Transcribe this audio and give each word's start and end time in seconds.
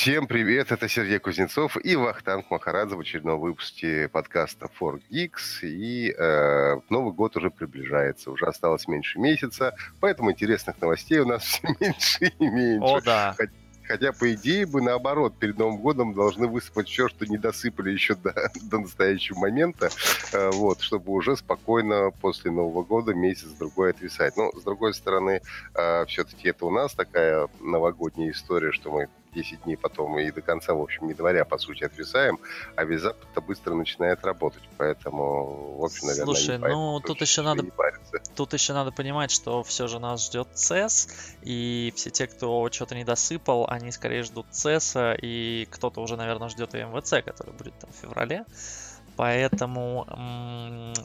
Всем 0.00 0.26
привет, 0.26 0.72
это 0.72 0.88
Сергей 0.88 1.18
Кузнецов 1.18 1.76
и 1.76 1.94
Вахтанг 1.94 2.50
Махарадзе 2.50 2.96
в 2.96 3.00
очередном 3.00 3.38
выпуске 3.38 4.08
подкаста 4.08 4.70
4Geeks. 4.80 5.60
И 5.60 6.14
э, 6.18 6.80
Новый 6.88 7.12
год 7.12 7.36
уже 7.36 7.50
приближается, 7.50 8.30
уже 8.30 8.46
осталось 8.46 8.88
меньше 8.88 9.18
месяца, 9.18 9.74
поэтому 10.00 10.32
интересных 10.32 10.80
новостей 10.80 11.18
у 11.18 11.26
нас 11.26 11.42
все 11.42 11.68
меньше 11.80 12.32
и 12.38 12.48
меньше. 12.48 12.82
О, 12.82 13.02
да. 13.02 13.36
Хотя, 13.82 14.12
по 14.12 14.32
идее, 14.32 14.64
бы 14.64 14.80
наоборот, 14.80 15.38
перед 15.38 15.58
Новым 15.58 15.76
годом 15.76 16.14
должны 16.14 16.46
высыпать 16.46 16.88
все, 16.88 17.08
что 17.08 17.26
не 17.26 17.36
досыпали 17.36 17.90
еще 17.90 18.14
до, 18.14 18.32
до 18.62 18.78
настоящего 18.78 19.40
момента, 19.40 19.90
э, 20.32 20.50
вот, 20.52 20.80
чтобы 20.80 21.12
уже 21.12 21.36
спокойно 21.36 22.10
после 22.22 22.50
Нового 22.50 22.84
года 22.84 23.12
месяц-другой 23.12 23.90
отвисать. 23.90 24.34
Но, 24.38 24.50
с 24.52 24.62
другой 24.62 24.94
стороны, 24.94 25.42
э, 25.74 26.06
все-таки 26.06 26.48
это 26.48 26.64
у 26.64 26.70
нас 26.70 26.94
такая 26.94 27.48
новогодняя 27.60 28.30
история, 28.30 28.72
что 28.72 28.90
мы 28.92 29.08
10 29.32 29.62
дней 29.64 29.76
потом 29.76 30.18
и 30.18 30.30
до 30.30 30.42
конца, 30.42 30.74
в 30.74 30.80
общем, 30.80 31.08
января, 31.08 31.44
по 31.44 31.58
сути, 31.58 31.84
отвисаем, 31.84 32.38
а 32.76 32.84
весь 32.84 33.00
Запад-то 33.00 33.40
быстро 33.40 33.74
начинает 33.74 34.24
работать. 34.24 34.62
Поэтому, 34.76 35.76
в 35.78 35.84
общем, 35.84 36.08
наверное, 36.08 36.34
Слушай, 36.34 36.58
ну 36.58 37.00
тут 37.00 37.20
еще 37.20 37.42
надо 37.42 37.64
тут 38.34 38.52
еще 38.52 38.72
надо 38.72 38.92
понимать, 38.92 39.30
что 39.30 39.62
все 39.62 39.86
же 39.86 39.98
нас 39.98 40.26
ждет 40.26 40.48
CES, 40.54 41.08
и 41.42 41.92
все 41.96 42.10
те, 42.10 42.26
кто 42.26 42.70
что-то 42.70 42.94
не 42.94 43.04
досыпал, 43.04 43.66
они 43.68 43.90
скорее 43.92 44.22
ждут 44.22 44.46
CES, 44.50 45.18
и 45.20 45.66
кто-то 45.70 46.00
уже, 46.00 46.16
наверное, 46.16 46.48
ждет 46.48 46.74
и 46.74 46.78
МВЦ, 46.78 47.24
который 47.24 47.52
будет 47.52 47.74
там 47.78 47.90
в 47.90 47.96
феврале. 47.96 48.44
Поэтому, 49.20 50.06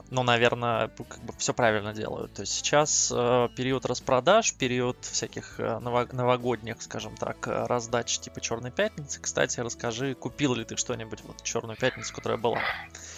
ну, 0.10 0.24
наверное, 0.24 0.88
как 0.88 1.22
бы 1.26 1.34
все 1.38 1.54
правильно 1.54 1.94
делают. 1.94 2.32
То 2.32 2.44
есть 2.44 2.54
сейчас 2.54 3.12
э, 3.14 3.50
период 3.58 3.86
распродаж, 3.86 4.54
период 4.54 4.96
всяких 5.02 5.60
э, 5.60 5.80
новогодних, 5.80 6.82
скажем 6.82 7.18
так, 7.18 7.46
э, 7.46 7.66
раздач 7.66 8.20
типа 8.20 8.40
Черной 8.40 8.72
пятницы. 8.72 9.20
Кстати, 9.20 9.60
расскажи, 9.60 10.14
купил 10.16 10.56
ли 10.56 10.64
ты 10.64 10.78
что-нибудь 10.78 11.24
вот 11.26 11.44
Черную 11.44 11.78
пятницу, 11.78 12.16
которая 12.16 12.38
была? 12.38 12.60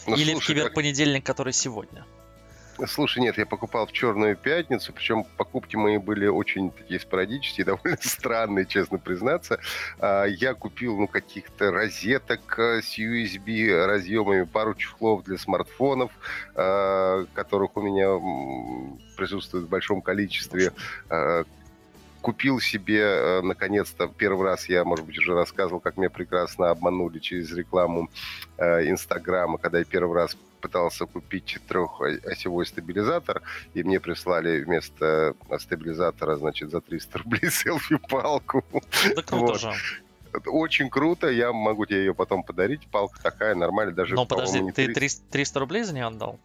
Ну, 0.07 0.15
Или 0.15 0.31
слушай, 0.31 0.45
в 0.45 0.47
киберпонедельник, 0.47 1.23
как... 1.23 1.35
который 1.35 1.53
сегодня? 1.53 2.03
Слушай, 2.85 3.19
нет, 3.19 3.37
я 3.37 3.45
покупал 3.45 3.87
в 3.87 3.91
Черную 3.91 4.35
пятницу, 4.35 4.93
причем 4.93 5.23
покупки 5.23 5.75
мои 5.75 5.97
были 5.97 6.27
очень 6.27 6.71
такие 6.71 6.99
спорадические, 6.99 7.65
довольно 7.65 7.97
странные, 7.99 8.65
честно 8.65 8.99
признаться. 8.99 9.59
А, 9.99 10.25
я 10.25 10.53
купил, 10.53 10.97
ну, 10.97 11.07
каких-то 11.07 11.71
розеток 11.71 12.59
э, 12.59 12.81
с 12.81 12.99
USB 12.99 13.85
разъемами, 13.85 14.43
пару 14.43 14.75
чехлов 14.75 15.23
для 15.23 15.37
смартфонов, 15.37 16.11
а, 16.55 17.25
которых 17.33 17.75
у 17.77 17.81
меня 17.81 18.09
присутствует 19.17 19.65
в 19.65 19.69
большом 19.69 20.01
количестве 20.01 20.71
а, 21.09 21.43
купил 22.21 22.59
себе, 22.59 23.01
э, 23.01 23.41
наконец-то, 23.41 24.07
первый 24.07 24.45
раз 24.45 24.67
я, 24.67 24.83
может 24.83 25.05
быть, 25.05 25.17
уже 25.17 25.33
рассказывал, 25.33 25.79
как 25.79 25.97
меня 25.97 26.09
прекрасно 26.09 26.69
обманули 26.69 27.19
через 27.19 27.53
рекламу 27.53 28.09
э, 28.57 28.89
Инстаграма, 28.89 29.57
когда 29.57 29.79
я 29.79 29.85
первый 29.85 30.13
раз 30.13 30.37
пытался 30.67 31.05
купить 31.05 31.59
трехосевой 31.67 32.65
стабилизатор, 32.65 33.41
и 33.73 33.83
мне 33.83 33.99
прислали 33.99 34.63
вместо 34.63 35.33
стабилизатора, 35.59 36.35
значит, 36.35 36.71
за 36.71 36.81
300 36.81 37.17
рублей 37.19 37.49
селфи-палку. 37.51 38.65
Да 39.15 39.21
круто 39.21 39.53
вот. 39.53 39.61
же. 39.61 39.71
Очень 40.45 40.89
круто, 40.89 41.29
я 41.29 41.53
могу 41.53 41.85
тебе 41.85 41.99
ее 41.99 42.13
потом 42.13 42.43
подарить. 42.43 42.85
Палка 42.91 43.17
такая, 43.23 43.55
нормальная, 43.55 43.95
даже... 43.95 44.15
Но 44.15 44.25
подожди, 44.25 44.59
ты 44.71 44.93
300, 44.93 45.31
300 45.31 45.59
рублей 45.59 45.83
за 45.83 45.93
нее 45.93 46.05
отдал? 46.05 46.37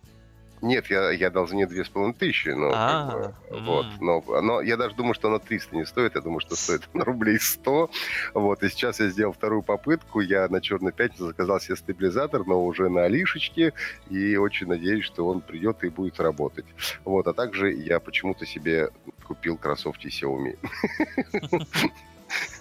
Нет, 0.62 0.86
я, 0.90 1.10
я 1.10 1.28
дал 1.28 1.48
за 1.48 1.56
нее 1.56 1.66
две 1.66 1.84
с 1.84 1.88
половиной 1.88 2.14
тысячи, 2.14 2.48
но, 2.50 2.70
как 2.70 3.12
бы, 3.12 3.34
вот, 3.50 3.86
но, 4.00 4.22
но 4.40 4.60
я 4.60 4.76
даже 4.76 4.94
думаю, 4.94 5.12
что 5.14 5.26
она 5.26 5.40
300 5.40 5.74
не 5.74 5.84
стоит, 5.84 6.14
я 6.14 6.20
думаю, 6.20 6.38
что 6.38 6.54
стоит 6.54 6.88
на 6.94 7.04
рублей 7.04 7.40
100, 7.40 7.90
вот, 8.34 8.62
и 8.62 8.68
сейчас 8.68 9.00
я 9.00 9.08
сделал 9.08 9.32
вторую 9.32 9.62
попытку, 9.62 10.20
я 10.20 10.46
на 10.46 10.60
Черной 10.60 10.92
пятницу 10.92 11.26
заказал 11.26 11.58
себе 11.58 11.74
стабилизатор, 11.74 12.46
но 12.46 12.64
уже 12.64 12.88
на 12.88 13.04
Алишечке, 13.04 13.72
и 14.08 14.36
очень 14.36 14.68
надеюсь, 14.68 15.04
что 15.04 15.26
он 15.26 15.40
придет 15.40 15.82
и 15.82 15.88
будет 15.88 16.20
работать, 16.20 16.66
вот, 17.04 17.26
а 17.26 17.32
также 17.32 17.72
я 17.72 17.98
почему-то 17.98 18.46
себе 18.46 18.90
купил 19.24 19.56
кроссовки 19.56 20.06
Xiaomi. 20.06 20.58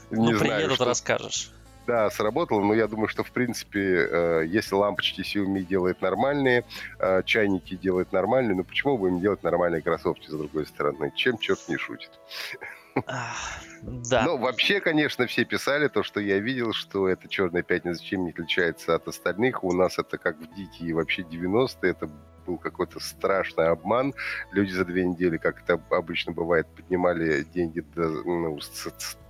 Ну, 0.09 0.39
приедут, 0.39 0.81
расскажешь 0.81 1.51
да, 1.87 2.09
сработало, 2.09 2.61
но 2.61 2.73
я 2.73 2.87
думаю, 2.87 3.07
что, 3.07 3.23
в 3.23 3.31
принципе, 3.31 4.07
э, 4.09 4.43
если 4.47 4.75
лампочки 4.75 5.21
Xiaomi 5.21 5.63
делают 5.63 6.01
нормальные, 6.01 6.63
э, 6.99 7.23
чайники 7.23 7.75
делают 7.75 8.11
нормальные, 8.11 8.55
ну 8.55 8.63
почему 8.63 8.97
бы 8.97 9.09
им 9.09 9.19
делать 9.19 9.43
нормальные 9.43 9.81
кроссовки 9.81 10.27
с 10.27 10.31
другой 10.31 10.65
стороны? 10.65 11.11
Чем 11.15 11.37
черт 11.37 11.59
не 11.67 11.77
шутит? 11.77 12.11
Да. 13.81 14.23
Ну, 14.25 14.37
вообще, 14.37 14.79
конечно, 14.79 15.25
все 15.25 15.45
писали 15.45 15.87
то, 15.87 16.03
что 16.03 16.19
я 16.19 16.39
видел, 16.39 16.73
что 16.73 17.07
эта 17.07 17.27
«Черная 17.27 17.63
пятница» 17.63 18.03
чем 18.03 18.25
не 18.25 18.31
отличается 18.31 18.95
от 18.95 19.07
остальных. 19.07 19.63
У 19.63 19.73
нас 19.73 19.97
это 19.97 20.17
как 20.17 20.37
в 20.37 20.53
дикие 20.55 20.93
вообще 20.93 21.21
90-е, 21.21 21.91
это 21.91 22.09
был 22.45 22.57
какой-то 22.57 22.99
страшный 22.99 23.67
обман. 23.69 24.13
Люди 24.51 24.71
за 24.71 24.85
две 24.85 25.05
недели, 25.05 25.37
как 25.37 25.61
это 25.61 25.81
обычно 25.89 26.31
бывает, 26.31 26.67
поднимали 26.75 27.43
деньги 27.43 27.79
до 27.95 28.09
ну, 28.09 28.59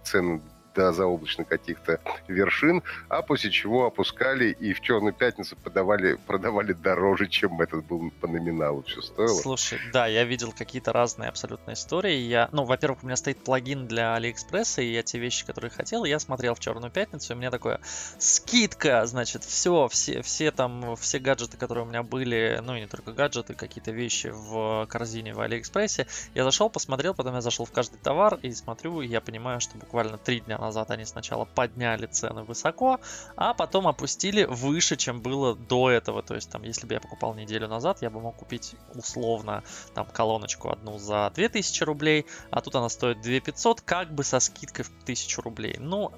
цены 0.03 0.41
до 0.75 0.91
заоблачных 0.91 1.47
каких-то 1.47 1.99
вершин, 2.27 2.83
а 3.09 3.21
после 3.21 3.51
чего 3.51 3.85
опускали 3.85 4.51
и 4.51 4.73
в 4.73 4.81
Черную 4.81 5.13
пятницу 5.13 5.55
подавали, 5.55 6.15
продавали 6.27 6.73
дороже, 6.73 7.27
чем 7.27 7.61
этот 7.61 7.85
был 7.85 8.11
по 8.21 8.27
номиналу 8.27 8.83
все 8.83 9.01
стоило. 9.01 9.41
Слушай, 9.41 9.79
да, 9.91 10.07
я 10.07 10.23
видел 10.23 10.53
какие-то 10.57 10.93
разные 10.93 11.29
абсолютно 11.29 11.73
истории. 11.73 12.15
Я, 12.15 12.49
ну, 12.51 12.63
во-первых, 12.63 13.03
у 13.03 13.05
меня 13.05 13.15
стоит 13.15 13.43
плагин 13.43 13.87
для 13.87 14.15
Алиэкспресса, 14.15 14.81
и 14.81 14.91
я 14.91 15.03
те 15.03 15.19
вещи, 15.19 15.45
которые 15.45 15.71
хотел, 15.71 16.03
я 16.05 16.19
смотрел 16.19 16.55
в 16.55 16.59
Черную 16.59 16.91
пятницу, 16.91 17.33
и 17.33 17.35
у 17.35 17.39
меня 17.39 17.51
такое 17.51 17.79
скидка, 18.17 19.05
значит, 19.05 19.43
все, 19.43 19.87
все, 19.87 20.21
все 20.21 20.51
там, 20.51 20.95
все 20.95 21.19
гаджеты, 21.19 21.57
которые 21.57 21.85
у 21.85 21.87
меня 21.87 22.03
были, 22.03 22.59
ну 22.63 22.75
и 22.75 22.81
не 22.81 22.87
только 22.87 23.11
гаджеты, 23.11 23.53
какие-то 23.53 23.91
вещи 23.91 24.31
в 24.33 24.85
корзине 24.89 25.33
в 25.33 25.41
Алиэкспрессе. 25.41 26.07
Я 26.33 26.43
зашел, 26.43 26.69
посмотрел, 26.69 27.13
потом 27.13 27.35
я 27.35 27.41
зашел 27.41 27.65
в 27.65 27.71
каждый 27.71 27.97
товар 27.97 28.39
и 28.41 28.51
смотрю, 28.51 29.01
и 29.01 29.07
я 29.07 29.21
понимаю, 29.21 29.59
что 29.59 29.77
буквально 29.77 30.17
три 30.17 30.41
дня 30.41 30.57
назад 30.61 30.91
они 30.91 31.05
сначала 31.05 31.45
подняли 31.45 32.05
цены 32.05 32.43
высоко, 32.43 32.99
а 33.35 33.53
потом 33.53 33.87
опустили 33.87 34.45
выше, 34.45 34.95
чем 34.95 35.21
было 35.21 35.55
до 35.55 35.91
этого. 35.91 36.23
То 36.23 36.35
есть, 36.35 36.49
там, 36.49 36.63
если 36.63 36.87
бы 36.87 36.93
я 36.93 37.01
покупал 37.01 37.33
неделю 37.33 37.67
назад, 37.67 38.01
я 38.01 38.09
бы 38.09 38.21
мог 38.21 38.37
купить 38.37 38.75
условно 38.95 39.63
там 39.93 40.05
колоночку 40.05 40.69
одну 40.69 40.97
за 40.97 41.31
2000 41.35 41.83
рублей, 41.83 42.25
а 42.49 42.61
тут 42.61 42.75
она 42.75 42.87
стоит 42.87 43.21
2500, 43.21 43.81
как 43.81 44.13
бы 44.13 44.23
со 44.23 44.39
скидкой 44.39 44.85
в 44.85 44.91
1000 45.03 45.41
рублей. 45.41 45.75
Ну, 45.79 46.13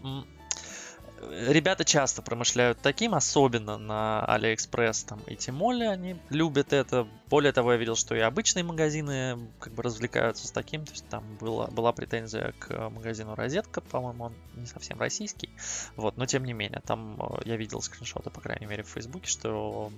ребята 1.31 1.85
часто 1.85 2.21
промышляют 2.21 2.79
таким, 2.81 3.15
особенно 3.15 3.77
на 3.77 4.25
Алиэкспресс 4.25 5.03
там 5.03 5.19
и 5.27 5.35
Tmall 5.35 5.89
они 5.89 6.15
любят 6.29 6.73
это. 6.73 7.07
Более 7.29 7.51
того, 7.51 7.73
я 7.73 7.77
видел, 7.77 7.95
что 7.95 8.15
и 8.15 8.19
обычные 8.19 8.63
магазины 8.63 9.37
как 9.59 9.73
бы 9.73 9.83
развлекаются 9.83 10.47
с 10.47 10.51
таким. 10.51 10.85
То 10.85 10.91
есть 10.91 11.07
там 11.07 11.23
была, 11.39 11.67
была 11.67 11.91
претензия 11.91 12.53
к 12.59 12.89
магазину 12.89 13.35
Розетка, 13.35 13.81
по-моему, 13.81 14.25
он 14.25 14.33
не 14.55 14.65
совсем 14.65 14.99
российский. 14.99 15.49
Вот, 15.95 16.17
но 16.17 16.25
тем 16.25 16.45
не 16.45 16.53
менее, 16.53 16.81
там 16.85 17.19
э, 17.19 17.41
я 17.45 17.57
видел 17.57 17.81
скриншоты, 17.81 18.29
по 18.29 18.41
крайней 18.41 18.65
мере, 18.65 18.83
в 18.83 18.89
Фейсбуке, 18.89 19.27
что 19.27 19.91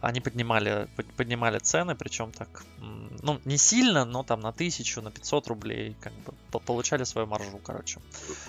они 0.00 0.20
поднимали, 0.20 0.88
поднимали 1.16 1.58
цены, 1.58 1.94
причем 1.94 2.32
так, 2.32 2.64
ну, 3.22 3.40
не 3.44 3.56
сильно, 3.56 4.04
но 4.04 4.22
там 4.22 4.40
на 4.40 4.52
тысячу, 4.52 5.02
на 5.02 5.10
500 5.10 5.48
рублей, 5.48 5.96
как 6.00 6.12
бы, 6.12 6.60
получали 6.60 7.04
свою 7.04 7.26
маржу, 7.26 7.58
короче. 7.58 8.00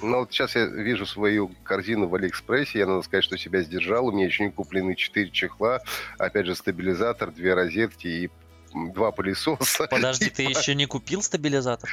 Ну, 0.01 0.19
вот 0.19 0.31
сейчас 0.31 0.55
я 0.55 0.65
вижу 0.65 1.05
свою 1.05 1.51
корзину 1.63 2.07
в 2.07 2.15
Алиэкспрессе, 2.15 2.79
я 2.79 2.85
надо 2.85 3.01
сказать, 3.01 3.23
что 3.23 3.37
себя 3.37 3.61
сдержал, 3.63 4.07
у 4.07 4.11
меня 4.11 4.25
еще 4.25 4.43
не 4.43 4.51
куплены 4.51 4.95
4 4.95 5.29
чехла, 5.31 5.81
опять 6.17 6.45
же, 6.45 6.55
стабилизатор, 6.55 7.31
две 7.31 7.53
розетки 7.53 8.07
и 8.07 8.29
два 8.73 9.11
пылесоса. 9.11 9.87
Подожди, 9.87 10.29
ты 10.29 10.43
еще 10.49 10.75
не 10.75 10.85
купил 10.85 11.21
стабилизатор? 11.21 11.89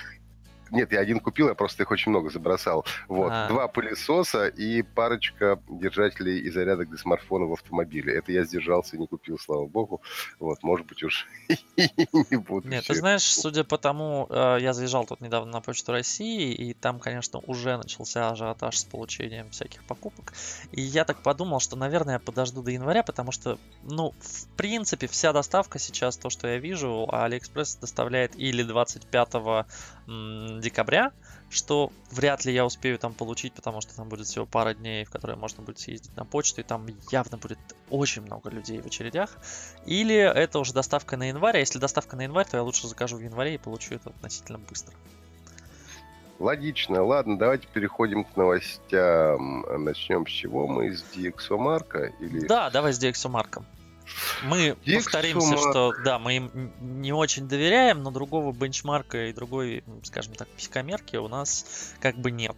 Нет, 0.71 0.93
я 0.93 1.01
один 1.01 1.21
купил, 1.21 1.49
я 1.49 1.55
просто 1.55 1.83
их 1.83 1.91
очень 1.91 2.11
много 2.11 2.31
забросал. 2.31 2.85
Вот. 3.09 3.33
А. 3.33 3.49
Два 3.49 3.69
пылесоса 3.69 4.47
и 4.47 4.83
парочка 4.83 5.61
держателей 5.69 6.39
и 6.41 6.51
зарядок 6.51 6.89
для 6.89 6.99
смартфона 6.99 7.47
в 7.47 7.53
автомобиле. 7.53 8.15
Это 8.15 8.33
я 8.33 8.45
сдержался 8.45 8.97
и 8.97 8.99
не 8.99 9.07
купил, 9.07 9.39
слава 9.39 9.67
богу. 9.67 10.03
Вот, 10.39 10.63
может 10.63 10.87
быть, 10.87 11.03
уж 11.03 11.27
не 11.77 12.37
буду. 12.37 12.69
Нет, 12.69 12.87
ты 12.87 12.95
знаешь, 12.95 13.23
судя 13.23 13.65
по 13.65 13.79
тому, 13.79 14.27
э, 14.31 14.59
я 14.61 14.73
заезжал 14.73 15.07
тут 15.07 15.21
недавно 15.21 15.53
на 15.53 15.61
Почту 15.61 15.93
России, 15.93 16.53
и 16.53 16.75
там, 16.75 17.01
конечно, 17.01 17.41
уже 17.41 17.77
начался 17.77 18.31
ажиотаж 18.31 18.79
с 18.79 18.85
получением 18.85 19.51
всяких 19.51 19.85
покупок. 19.85 20.33
И 20.73 20.81
я 20.81 21.05
так 21.05 21.23
подумал, 21.23 21.61
что, 21.61 21.77
наверное, 21.77 22.15
я 22.15 22.19
подожду 22.19 22.63
до 22.63 22.71
января, 22.71 23.03
потому 23.03 23.33
что, 23.33 23.59
ну, 23.83 24.15
в 24.21 24.47
принципе, 24.57 25.07
вся 25.07 25.33
доставка 25.33 25.79
сейчас, 25.79 26.17
то, 26.17 26.31
что 26.31 26.49
я 26.49 26.59
вижу, 26.59 27.09
Алиэкспресс 27.11 27.77
доставляет 27.77 28.37
или 28.37 28.63
25 28.63 29.67
декабря, 30.61 31.13
что 31.51 31.91
вряд 32.11 32.45
ли 32.45 32.53
я 32.53 32.65
успею 32.65 32.99
там 32.99 33.15
получить, 33.15 33.53
потому 33.53 33.81
что 33.81 33.97
там 33.97 34.09
будет 34.09 34.27
всего 34.27 34.47
пара 34.47 34.75
дней, 34.75 35.05
в 35.05 35.11
которые 35.11 35.37
можно 35.37 35.63
будет 35.63 35.79
съездить 35.79 36.15
на 36.17 36.25
почту, 36.25 36.61
и 36.61 36.65
там 36.65 36.87
явно 37.11 37.39
будет 37.39 37.59
очень 37.91 38.23
много 38.23 38.51
людей 38.51 38.81
в 38.81 38.87
очередях. 38.87 39.39
Или 39.87 40.17
это 40.17 40.59
уже 40.59 40.73
доставка 40.73 41.17
на 41.17 41.29
январь, 41.29 41.57
а 41.57 41.61
если 41.61 41.79
доставка 41.79 42.17
на 42.17 42.23
январь, 42.23 42.47
то 42.47 42.57
я 42.57 42.63
лучше 42.63 42.87
закажу 42.87 43.17
в 43.17 43.21
январе 43.21 43.55
и 43.55 43.59
получу 43.59 43.95
это 43.95 44.11
относительно 44.11 44.59
быстро. 44.59 44.95
Логично. 46.39 47.03
Ладно, 47.03 47.37
давайте 47.37 47.67
переходим 47.67 48.25
к 48.25 48.37
новостям. 48.37 49.63
Начнем 49.85 50.27
с 50.27 50.31
чего? 50.31 50.69
Мы 50.69 50.95
с 50.95 51.05
DxOMark? 51.15 52.15
Или... 52.21 52.47
Да, 52.47 52.71
давай 52.71 52.93
с 52.93 53.03
DxOMark. 53.03 53.65
Мы 54.43 54.77
DxOMark. 54.85 54.95
повторимся, 54.95 55.57
что 55.57 55.93
да, 56.05 56.19
мы 56.19 56.37
им 56.37 56.73
не 56.81 57.13
очень 57.13 57.49
доверяем, 57.49 58.03
но 58.03 58.11
другого 58.11 58.53
бенчмарка 58.53 59.27
и 59.27 59.33
другой, 59.33 59.85
скажем 60.05 60.35
так, 60.35 60.49
писькомерки 60.49 61.17
у 61.17 61.29
нас 61.29 61.95
как 62.01 62.17
бы 62.17 62.31
нет. 62.31 62.57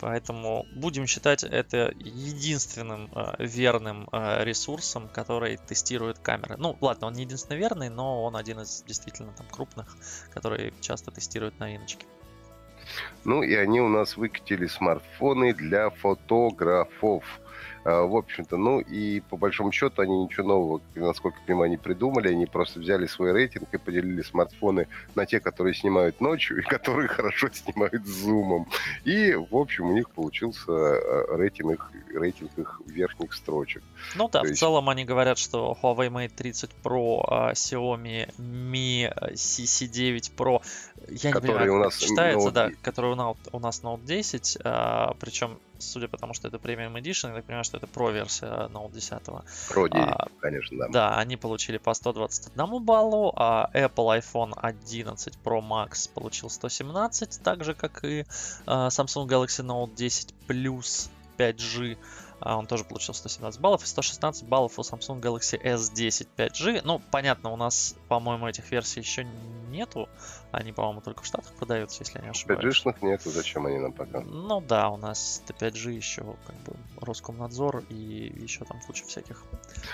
Поэтому 0.00 0.66
будем 0.74 1.06
считать 1.06 1.44
это 1.44 1.94
единственным 2.00 3.08
э, 3.14 3.34
верным 3.38 4.08
э, 4.10 4.42
ресурсом, 4.42 5.08
который 5.08 5.58
тестирует 5.58 6.18
камеры. 6.18 6.56
Ну, 6.58 6.76
ладно, 6.80 7.06
он 7.06 7.12
не 7.12 7.22
единственно 7.22 7.56
верный, 7.56 7.88
но 7.88 8.24
он 8.24 8.34
один 8.34 8.60
из 8.60 8.82
действительно 8.82 9.32
там 9.32 9.46
крупных, 9.48 9.96
который 10.34 10.74
часто 10.80 11.12
тестирует 11.12 11.60
новиночки. 11.60 12.04
Ну 13.24 13.44
и 13.44 13.54
они 13.54 13.80
у 13.80 13.88
нас 13.88 14.16
выкатили 14.16 14.66
смартфоны 14.66 15.54
для 15.54 15.90
фотографов. 15.90 17.24
А, 17.84 18.02
в 18.02 18.16
общем-то, 18.16 18.56
ну 18.56 18.80
и 18.80 19.20
по 19.20 19.36
большому 19.36 19.72
счету 19.72 20.02
они 20.02 20.24
ничего 20.24 20.46
нового, 20.46 20.80
насколько 20.94 21.38
я 21.40 21.46
понимаю, 21.46 21.70
не 21.70 21.76
придумали. 21.76 22.28
Они 22.28 22.46
просто 22.46 22.80
взяли 22.80 23.06
свой 23.06 23.32
рейтинг 23.32 23.68
и 23.72 23.78
поделили 23.78 24.22
смартфоны 24.22 24.86
на 25.14 25.26
те, 25.26 25.40
которые 25.40 25.74
снимают 25.74 26.20
ночью 26.20 26.60
и 26.60 26.62
которые 26.68 27.08
хорошо 27.08 27.48
снимают 27.50 28.06
зумом. 28.06 28.68
И, 29.04 29.34
в 29.34 29.56
общем, 29.56 29.90
у 29.90 29.94
них 29.94 30.10
получился 30.10 30.70
а, 30.70 31.36
рейтинг, 31.36 31.90
рейтинг 32.14 32.56
их 32.56 32.80
верхних 32.86 33.34
строчек. 33.34 33.82
Ну 34.14 34.28
да, 34.28 34.40
То 34.40 34.46
в 34.46 34.48
есть... 34.50 34.60
целом 34.60 34.88
они 34.88 35.04
говорят, 35.04 35.38
что 35.38 35.76
Huawei 35.82 36.08
Mate 36.08 36.32
30 36.36 36.70
Pro, 36.84 37.22
а, 37.26 37.52
Xiaomi 37.52 38.32
Mi 38.38 39.12
CC9 39.32 40.32
Pro, 40.36 40.62
я 41.08 41.30
не 41.32 41.40
понимаю, 41.40 41.74
у 41.74 41.78
нас 41.78 41.96
читается, 41.96 42.48
Note... 42.48 42.52
да, 42.52 42.70
который 42.82 43.12
у 43.12 43.16
нас, 43.16 43.36
у 43.50 43.58
нас 43.58 43.82
Note 43.82 44.04
10, 44.04 44.58
причем 45.18 45.58
судя 45.82 46.08
по 46.08 46.16
тому, 46.16 46.34
что 46.34 46.48
это 46.48 46.58
премиум 46.58 46.96
Edition, 46.96 47.28
я 47.28 47.34
так 47.34 47.44
понимаю, 47.44 47.64
что 47.64 47.76
это 47.76 47.86
Pro 47.86 48.12
версия 48.12 48.68
Note 48.68 48.92
10. 48.92 49.12
Pro 49.70 49.88
9, 49.88 49.94
а, 49.94 50.28
конечно, 50.40 50.78
да. 50.78 50.88
Да, 50.88 51.16
они 51.18 51.36
получили 51.36 51.78
по 51.78 51.94
121 51.94 52.84
баллу, 52.84 53.32
а 53.36 53.70
Apple 53.74 54.20
iPhone 54.20 54.52
11 54.56 55.38
Pro 55.44 55.60
Max 55.60 56.10
получил 56.12 56.50
117, 56.50 57.40
так 57.42 57.64
же, 57.64 57.74
как 57.74 58.04
и 58.04 58.24
а, 58.66 58.88
Samsung 58.88 59.26
Galaxy 59.26 59.64
Note 59.64 59.94
10 59.94 60.34
Plus 60.48 61.10
5G 61.38 61.96
а 61.96 62.31
он 62.44 62.66
тоже 62.66 62.84
получил 62.84 63.14
117 63.14 63.60
баллов, 63.60 63.84
и 63.84 63.86
116 63.86 64.44
баллов 64.44 64.78
у 64.78 64.82
Samsung 64.82 65.20
Galaxy 65.20 65.60
S10 65.62 66.28
5G. 66.36 66.82
Ну, 66.84 67.00
понятно, 67.10 67.50
у 67.50 67.56
нас, 67.56 67.96
по-моему, 68.08 68.48
этих 68.48 68.70
версий 68.70 69.00
еще 69.00 69.26
нету. 69.70 70.08
Они, 70.50 70.72
по-моему, 70.72 71.00
только 71.00 71.22
в 71.22 71.26
Штатах 71.26 71.52
продаются, 71.54 72.02
если 72.02 72.18
я 72.18 72.24
не 72.24 72.30
ошибаюсь. 72.30 72.62
5G-шных 72.62 72.96
нету, 73.02 73.30
зачем 73.30 73.66
они 73.66 73.78
нам 73.78 73.92
пока? 73.92 74.20
Ну 74.20 74.60
да, 74.60 74.90
у 74.90 74.98
нас 74.98 75.42
5G 75.48 75.92
еще 75.92 76.36
как 76.46 76.56
бы 76.56 76.76
Роскомнадзор 77.00 77.84
и 77.88 77.94
еще 78.36 78.64
там 78.64 78.80
куча 78.86 79.04
всяких 79.06 79.42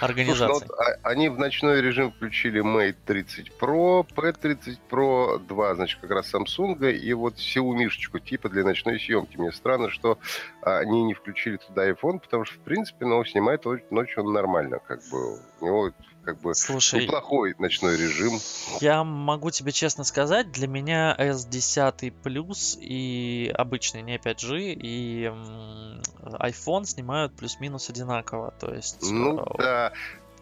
организаций. 0.00 0.58
Слушай, 0.58 0.68
ну, 0.68 0.74
вот, 0.74 0.80
а, 0.80 1.08
они 1.08 1.28
в 1.28 1.38
ночной 1.38 1.80
режим 1.80 2.10
включили 2.10 2.62
Mate 2.62 2.96
30 3.06 3.52
Pro, 3.60 4.04
P30 4.04 4.78
Pro, 4.90 5.38
два, 5.38 5.74
значит, 5.76 6.00
как 6.00 6.10
раз 6.10 6.34
Samsung, 6.34 6.92
и 6.92 7.12
вот 7.12 7.36
Xiaomi 7.36 7.88
типа 8.20 8.48
для 8.48 8.64
ночной 8.64 8.98
съемки. 8.98 9.36
Мне 9.36 9.52
странно, 9.52 9.90
что 9.90 10.18
они 10.62 11.04
не 11.04 11.14
включили 11.14 11.56
туда 11.56 11.88
iPhone, 11.88 12.18
потому 12.18 12.38
что, 12.44 12.56
в 12.56 12.62
принципе, 12.62 13.06
ну, 13.06 13.25
снимает 13.25 13.64
ночью 13.90 14.25
он 14.25 14.32
нормально, 14.32 14.79
как 14.87 15.00
бы. 15.11 15.40
У 15.61 15.64
него 15.64 15.93
как 16.25 16.40
бы 16.40 16.55
Слушай, 16.55 17.05
неплохой 17.05 17.55
ночной 17.58 17.96
режим. 17.96 18.38
Я 18.81 19.02
могу 19.02 19.50
тебе 19.50 19.73
честно 19.73 20.05
сказать, 20.05 20.52
для 20.52 20.69
меня 20.69 21.17
S10 21.19 22.12
Plus 22.23 22.79
и 22.79 23.50
обычный 23.56 24.02
не 24.02 24.19
5G 24.19 24.75
и 24.75 25.32
iPhone 26.23 26.85
снимают 26.85 27.35
плюс-минус 27.35 27.88
одинаково. 27.88 28.52
То 28.61 28.75
есть 28.75 29.11
ну, 29.11 29.41
э, 29.41 29.44
да. 29.58 29.93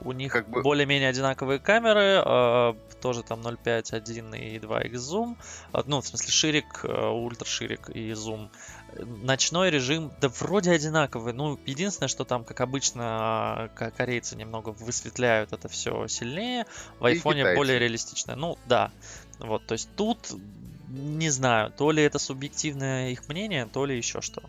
У 0.00 0.12
них 0.12 0.32
как 0.32 0.48
бы... 0.48 0.62
более-менее 0.62 1.08
одинаковые 1.08 1.58
камеры, 1.58 2.22
э, 2.24 2.74
тоже 3.00 3.22
там 3.22 3.40
0.5, 3.40 3.94
1 3.94 4.34
и 4.34 4.58
2x 4.58 4.96
зум. 4.96 5.36
Э, 5.72 5.82
ну, 5.86 6.00
в 6.00 6.06
смысле, 6.06 6.30
ширик, 6.30 6.84
ультраширик 6.84 7.90
и 7.90 8.12
зум 8.12 8.50
ночной 8.98 9.70
режим, 9.70 10.12
да 10.20 10.28
вроде 10.28 10.70
одинаковый. 10.70 11.32
Ну, 11.32 11.58
единственное, 11.66 12.08
что 12.08 12.24
там, 12.24 12.44
как 12.44 12.60
обычно, 12.60 13.70
корейцы 13.96 14.36
немного 14.36 14.70
высветляют 14.70 15.52
это 15.52 15.68
все 15.68 16.06
сильнее. 16.08 16.66
В 16.98 17.04
айфоне 17.04 17.54
более 17.54 17.78
реалистичное. 17.78 18.36
Ну, 18.36 18.58
да. 18.66 18.90
Вот, 19.38 19.66
то 19.66 19.72
есть 19.72 19.88
тут 19.96 20.18
не 20.88 21.30
знаю, 21.30 21.72
то 21.72 21.90
ли 21.90 22.02
это 22.02 22.18
субъективное 22.18 23.10
их 23.10 23.28
мнение, 23.28 23.66
то 23.66 23.84
ли 23.84 23.96
еще 23.96 24.20
что. 24.20 24.42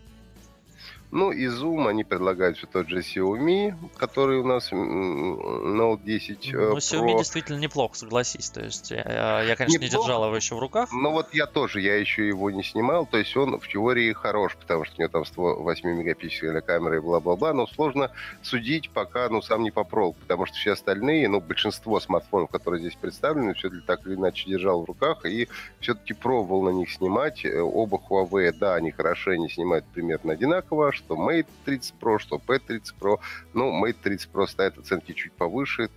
Ну 1.10 1.32
и 1.32 1.46
Zoom 1.46 1.88
они 1.88 2.04
предлагают 2.04 2.58
все 2.58 2.66
тот 2.66 2.88
же 2.88 2.98
Xiaomi, 2.98 3.74
который 3.96 4.38
у 4.38 4.46
нас 4.46 4.70
Note 4.72 6.02
10 6.04 6.52
Ну, 6.52 6.76
Xiaomi 6.76 7.14
Pro. 7.14 7.18
действительно 7.18 7.56
неплохо, 7.56 7.96
согласись. 7.96 8.50
То 8.50 8.62
есть 8.62 8.90
я, 8.90 9.42
я 9.42 9.56
конечно, 9.56 9.78
неплохо, 9.78 9.84
не 9.84 9.88
держал 9.88 10.24
его 10.26 10.36
еще 10.36 10.54
в 10.54 10.58
руках. 10.58 10.90
Но 10.92 11.12
вот 11.12 11.32
я 11.32 11.46
тоже, 11.46 11.80
я 11.80 11.96
еще 11.96 12.28
его 12.28 12.50
не 12.50 12.62
снимал. 12.62 13.06
То 13.06 13.16
есть 13.16 13.34
он 13.36 13.58
в 13.58 13.66
теории 13.66 14.12
хорош, 14.12 14.56
потому 14.60 14.84
что 14.84 14.96
у 14.98 15.00
него 15.00 15.10
там 15.10 15.22
8-мегапиксельная 15.22 16.60
камера 16.60 16.96
и 16.96 17.00
бла-бла-бла. 17.00 17.54
Но 17.54 17.66
сложно 17.66 18.10
судить, 18.42 18.90
пока 18.90 19.30
ну, 19.30 19.40
сам 19.40 19.62
не 19.62 19.70
попробовал. 19.70 20.14
Потому 20.20 20.44
что 20.44 20.56
все 20.56 20.72
остальные, 20.72 21.28
ну, 21.28 21.40
большинство 21.40 22.00
смартфонов, 22.00 22.50
которые 22.50 22.80
здесь 22.80 22.96
представлены, 22.96 23.54
все 23.54 23.70
так 23.86 24.06
или 24.06 24.14
иначе 24.14 24.50
держал 24.50 24.82
в 24.82 24.84
руках. 24.84 25.24
И 25.24 25.48
все-таки 25.80 26.12
пробовал 26.12 26.64
на 26.64 26.70
них 26.70 26.90
снимать. 26.90 27.46
Э, 27.46 27.60
оба 27.60 27.98
Huawei, 27.98 28.52
да, 28.52 28.74
они 28.74 28.90
хороши, 28.90 29.30
они 29.30 29.48
снимают 29.48 29.86
примерно 29.86 30.34
одинаково 30.34 30.88
что 30.98 31.14
Mate 31.14 31.46
30 31.64 31.94
Pro, 32.00 32.18
что 32.18 32.36
P30 32.36 32.94
Pro. 33.00 33.18
Ну, 33.54 33.84
Mate 33.84 33.96
30 34.02 34.30
Pro 34.30 34.46
ставит 34.46 34.78
оценки 34.78 35.12
чуть 35.12 35.32
повыше, 35.32 35.88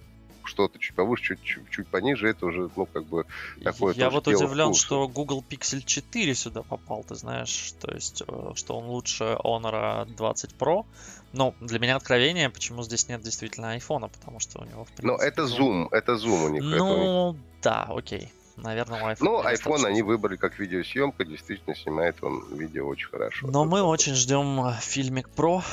что-то 0.44 0.80
чуть 0.80 0.96
повыше, 0.96 1.36
чуть, 1.36 1.44
чуть, 1.44 1.70
чуть 1.70 1.88
пониже, 1.88 2.30
это 2.30 2.46
уже, 2.46 2.70
ну, 2.76 2.86
как 2.86 3.06
бы 3.06 3.26
такое 3.64 3.94
Я 3.96 4.10
вот 4.10 4.28
удивлен, 4.28 4.74
что 4.74 5.08
Google 5.08 5.44
Pixel 5.48 5.82
4 5.84 6.36
сюда 6.36 6.64
попал, 6.64 7.04
ты 7.04 7.16
знаешь, 7.16 7.74
то 7.80 7.94
есть, 7.94 8.24
э, 8.28 8.52
что 8.56 8.78
он 8.78 8.86
лучше 8.86 9.38
Honor 9.44 10.06
20 10.06 10.56
Pro. 10.58 10.86
Ну, 11.34 11.56
для 11.62 11.80
меня 11.80 11.96
откровение, 11.96 12.50
почему 12.50 12.84
здесь 12.84 13.08
нет 13.08 13.22
действительно 13.22 13.72
айфона, 13.72 14.10
потому 14.10 14.40
что 14.40 14.60
у 14.60 14.66
него, 14.66 14.84
в 14.84 14.88
принципе... 14.88 15.08
Но 15.08 15.16
это 15.16 15.48
зум, 15.48 15.88
это 15.92 16.18
зум 16.18 16.44
у 16.44 16.50
них. 16.50 16.64
Ну, 16.64 17.38
да, 17.62 17.88
окей. 17.90 18.32
Наверное, 18.58 19.04
у 19.04 19.08
iPhone. 19.08 19.18
Ну, 19.22 19.44
iPhone 19.44 19.86
они 19.86 20.02
выбрали 20.02 20.36
как 20.36 20.60
видеосъемка, 20.60 21.26
действительно 21.26 21.76
снимает 21.76 22.18
он 22.22 22.44
видео 22.52 22.88
очень 22.88 23.08
хорошо. 23.10 23.48
Но 23.48 23.66
мы 23.66 23.82
очень 23.82 24.16
ждем 24.16 24.66
э, 24.66 24.74
фильмик 24.80 25.30
Pro, 25.36 25.64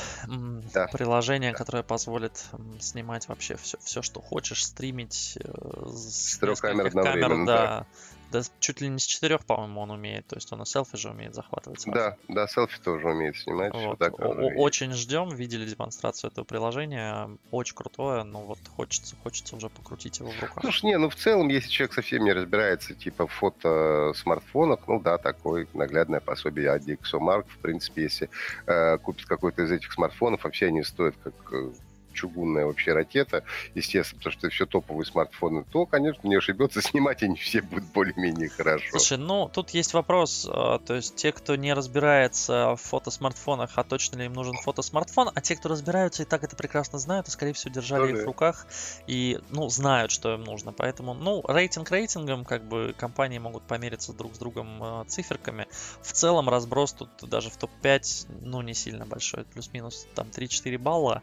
да. 0.73 0.87
приложение, 0.87 1.51
да. 1.51 1.57
которое 1.57 1.83
позволит 1.83 2.45
снимать 2.79 3.27
вообще 3.27 3.57
все, 3.57 3.77
все, 3.83 4.01
что 4.01 4.21
хочешь, 4.21 4.65
стримить 4.65 5.37
э, 5.43 5.87
с, 5.87 6.37
трех 6.37 6.59
камер. 6.59 6.91
Камер, 6.91 7.45
да. 7.45 7.45
да 7.45 7.85
да 8.31 8.41
чуть 8.59 8.81
ли 8.81 8.89
не 8.89 8.99
с 8.99 9.05
четырех, 9.05 9.45
по-моему, 9.45 9.81
он 9.81 9.91
умеет. 9.91 10.27
То 10.27 10.35
есть 10.35 10.51
он 10.53 10.61
и 10.61 10.65
селфи 10.65 10.97
же 10.97 11.09
умеет 11.09 11.33
захватывать. 11.33 11.81
Сразу. 11.81 11.97
Да, 11.97 12.17
да, 12.27 12.47
селфи 12.47 12.79
тоже 12.81 13.07
умеет 13.07 13.37
снимать. 13.37 13.73
Вот. 13.73 13.97
Так, 13.97 14.13
очень 14.19 14.93
ждем, 14.93 15.29
видели 15.29 15.65
демонстрацию 15.65 16.31
этого 16.31 16.45
приложения. 16.45 17.29
Очень 17.51 17.75
крутое, 17.75 18.23
но 18.23 18.41
вот 18.41 18.59
хочется, 18.75 19.15
хочется 19.23 19.55
уже 19.55 19.69
покрутить 19.69 20.19
его 20.19 20.31
в 20.31 20.41
руках. 20.41 20.57
Слушай, 20.61 20.85
не, 20.85 20.97
ну 20.97 21.09
в 21.09 21.15
целом, 21.15 21.47
если 21.49 21.69
человек 21.69 21.93
совсем 21.93 22.23
не 22.23 22.33
разбирается, 22.33 22.93
типа 22.93 23.27
в 23.27 23.31
фото 23.31 24.13
смартфонах, 24.15 24.87
ну 24.87 24.99
да, 24.99 25.17
такой 25.17 25.67
наглядное 25.73 26.19
пособие 26.19 26.71
от 26.71 26.83
DxOMark. 26.83 27.45
В 27.47 27.57
принципе, 27.59 28.03
если 28.03 28.29
э, 28.67 28.97
купит 28.99 29.25
какой-то 29.25 29.63
из 29.63 29.71
этих 29.71 29.91
смартфонов, 29.91 30.43
вообще 30.43 30.67
они 30.67 30.83
стоят 30.83 31.15
как 31.23 31.33
э, 31.53 31.71
чугунная 32.19 32.65
вообще 32.65 32.93
ракета, 32.93 33.43
естественно, 33.75 34.19
потому 34.19 34.33
что 34.33 34.49
все 34.49 34.65
топовые 34.65 35.05
смартфоны, 35.05 35.63
то, 35.71 35.85
конечно, 35.85 36.27
не 36.27 36.35
ошибется, 36.35 36.81
снимать 36.81 37.23
они 37.23 37.35
все 37.35 37.61
будут 37.61 37.85
более-менее 37.93 38.49
хорошо. 38.49 38.85
Слушай, 38.91 39.17
ну, 39.17 39.49
тут 39.53 39.69
есть 39.71 39.93
вопрос, 39.93 40.47
а, 40.51 40.79
то 40.79 40.95
есть 40.95 41.15
те, 41.15 41.31
кто 41.31 41.55
не 41.55 41.73
разбирается 41.73 42.75
в 42.75 42.81
фотосмартфонах, 42.81 43.71
а 43.75 43.83
точно 43.83 44.17
ли 44.17 44.25
им 44.25 44.33
нужен 44.33 44.55
фотосмартфон, 44.55 45.31
а 45.33 45.41
те, 45.41 45.55
кто 45.55 45.69
разбираются 45.69 46.23
и 46.23 46.25
так 46.25 46.43
это 46.43 46.55
прекрасно 46.55 46.99
знают, 46.99 47.27
и, 47.27 47.31
скорее 47.31 47.53
всего, 47.53 47.73
держали 47.73 48.01
Тоже. 48.01 48.13
их 48.13 48.23
в 48.23 48.25
руках 48.25 48.67
и, 49.07 49.39
ну, 49.49 49.69
знают, 49.69 50.11
что 50.11 50.33
им 50.33 50.43
нужно. 50.43 50.73
Поэтому, 50.73 51.13
ну, 51.13 51.43
рейтинг 51.47 51.89
рейтингом, 51.91 52.45
как 52.45 52.67
бы 52.67 52.93
компании 52.97 53.39
могут 53.39 53.63
помериться 53.63 54.13
друг 54.13 54.35
с 54.35 54.37
другом 54.37 54.83
э, 54.83 55.05
циферками. 55.07 55.67
В 56.01 56.11
целом 56.11 56.49
разброс 56.49 56.93
тут 56.93 57.09
даже 57.21 57.49
в 57.49 57.57
топ-5, 57.57 58.27
ну, 58.41 58.61
не 58.61 58.73
сильно 58.73 59.05
большой, 59.05 59.45
плюс-минус 59.45 60.07
там 60.15 60.27
3-4 60.27 60.77
балла 60.77 61.21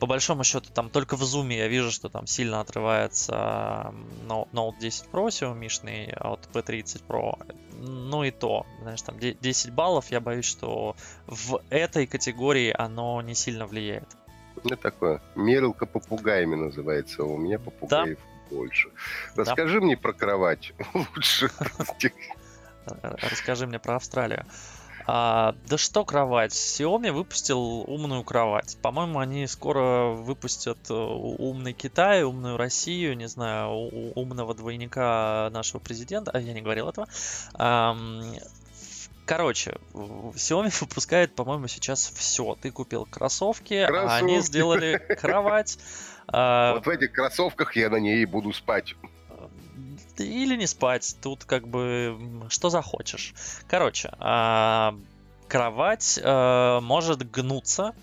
по 0.00 0.06
большому 0.06 0.44
счету, 0.44 0.70
там 0.72 0.88
только 0.88 1.16
в 1.16 1.22
зуме 1.22 1.58
я 1.58 1.68
вижу, 1.68 1.90
что 1.90 2.08
там 2.08 2.26
сильно 2.26 2.60
отрывается 2.60 3.92
Note 4.26 4.78
10 4.80 5.04
Pro 5.12 5.26
Xiaomi 5.28 6.12
от 6.16 6.48
P30 6.52 7.02
Pro. 7.06 7.38
Ну 7.78 8.24
и 8.24 8.30
то, 8.30 8.66
знаешь, 8.80 9.02
там 9.02 9.18
10 9.18 9.70
баллов, 9.72 10.10
я 10.10 10.20
боюсь, 10.20 10.46
что 10.46 10.96
в 11.26 11.60
этой 11.68 12.06
категории 12.06 12.74
оно 12.76 13.20
не 13.20 13.34
сильно 13.34 13.66
влияет. 13.66 14.08
Это 14.64 14.76
такое, 14.76 15.22
мерилка 15.34 15.84
попугаями 15.84 16.54
называется, 16.54 17.22
у 17.24 17.36
меня 17.36 17.58
попугаев 17.58 18.18
да? 18.18 18.56
больше. 18.56 18.88
Расскажи 19.36 19.80
да. 19.80 19.84
мне 19.84 19.96
про 19.96 20.14
кровать 20.14 20.72
лучше. 20.94 21.50
Расскажи 23.02 23.66
мне 23.66 23.78
про 23.78 23.96
Австралию. 23.96 24.46
А, 25.06 25.54
да 25.68 25.78
что 25.78 26.04
кровать? 26.04 26.52
Xiaomi 26.52 27.12
выпустил 27.12 27.60
умную 27.60 28.22
кровать. 28.24 28.76
По-моему, 28.82 29.18
они 29.18 29.46
скоро 29.46 30.10
выпустят 30.10 30.78
э, 30.90 30.94
умный 30.94 31.72
Китай, 31.72 32.22
умную 32.22 32.56
Россию, 32.56 33.16
не 33.16 33.28
знаю, 33.28 33.70
умного 34.14 34.54
двойника 34.54 35.50
нашего 35.52 35.80
президента. 35.80 36.30
А 36.32 36.40
я 36.40 36.52
не 36.52 36.62
говорил 36.62 36.88
этого. 36.88 37.08
Короче, 39.30 39.76
Xiaomi 39.94 40.74
выпускает, 40.80 41.36
по-моему, 41.36 41.68
сейчас 41.68 42.12
все. 42.16 42.56
Ты 42.60 42.72
купил 42.72 43.06
кроссовки, 43.06 43.86
кроссовки. 43.86 44.12
а 44.12 44.16
они 44.16 44.40
сделали 44.40 44.98
кровать. 45.20 45.78
А, 46.26 46.74
вот 46.74 46.86
в 46.86 46.88
этих 46.88 47.12
кроссовках 47.12 47.76
я 47.76 47.90
на 47.90 48.00
ней 48.00 48.24
буду 48.24 48.52
спать 48.52 48.96
или 50.22 50.56
не 50.56 50.66
спать. 50.66 51.16
Тут 51.22 51.44
как 51.44 51.68
бы 51.68 52.18
что 52.48 52.70
захочешь. 52.70 53.34
Короче, 53.68 54.12
а, 54.18 54.94
кровать 55.48 56.20
а, 56.22 56.80
может 56.80 57.30
гнуться. 57.30 57.94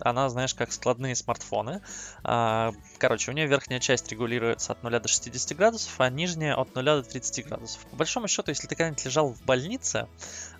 Она, 0.00 0.28
знаешь, 0.28 0.54
как 0.54 0.72
складные 0.72 1.14
смартфоны. 1.14 1.80
А, 2.24 2.72
короче, 2.98 3.30
у 3.30 3.34
нее 3.34 3.46
верхняя 3.46 3.80
часть 3.80 4.10
регулируется 4.10 4.72
от 4.72 4.82
0 4.82 5.00
до 5.00 5.08
60 5.08 5.56
градусов, 5.56 5.92
а 5.98 6.10
нижняя 6.10 6.54
от 6.54 6.74
0 6.74 6.84
до 6.84 7.02
30 7.02 7.46
градусов. 7.46 7.84
По 7.86 7.96
большому 7.96 8.28
счету, 8.28 8.50
если 8.50 8.66
ты 8.66 8.74
когда-нибудь 8.74 9.04
лежал 9.04 9.32
в 9.32 9.42
больнице, 9.42 10.08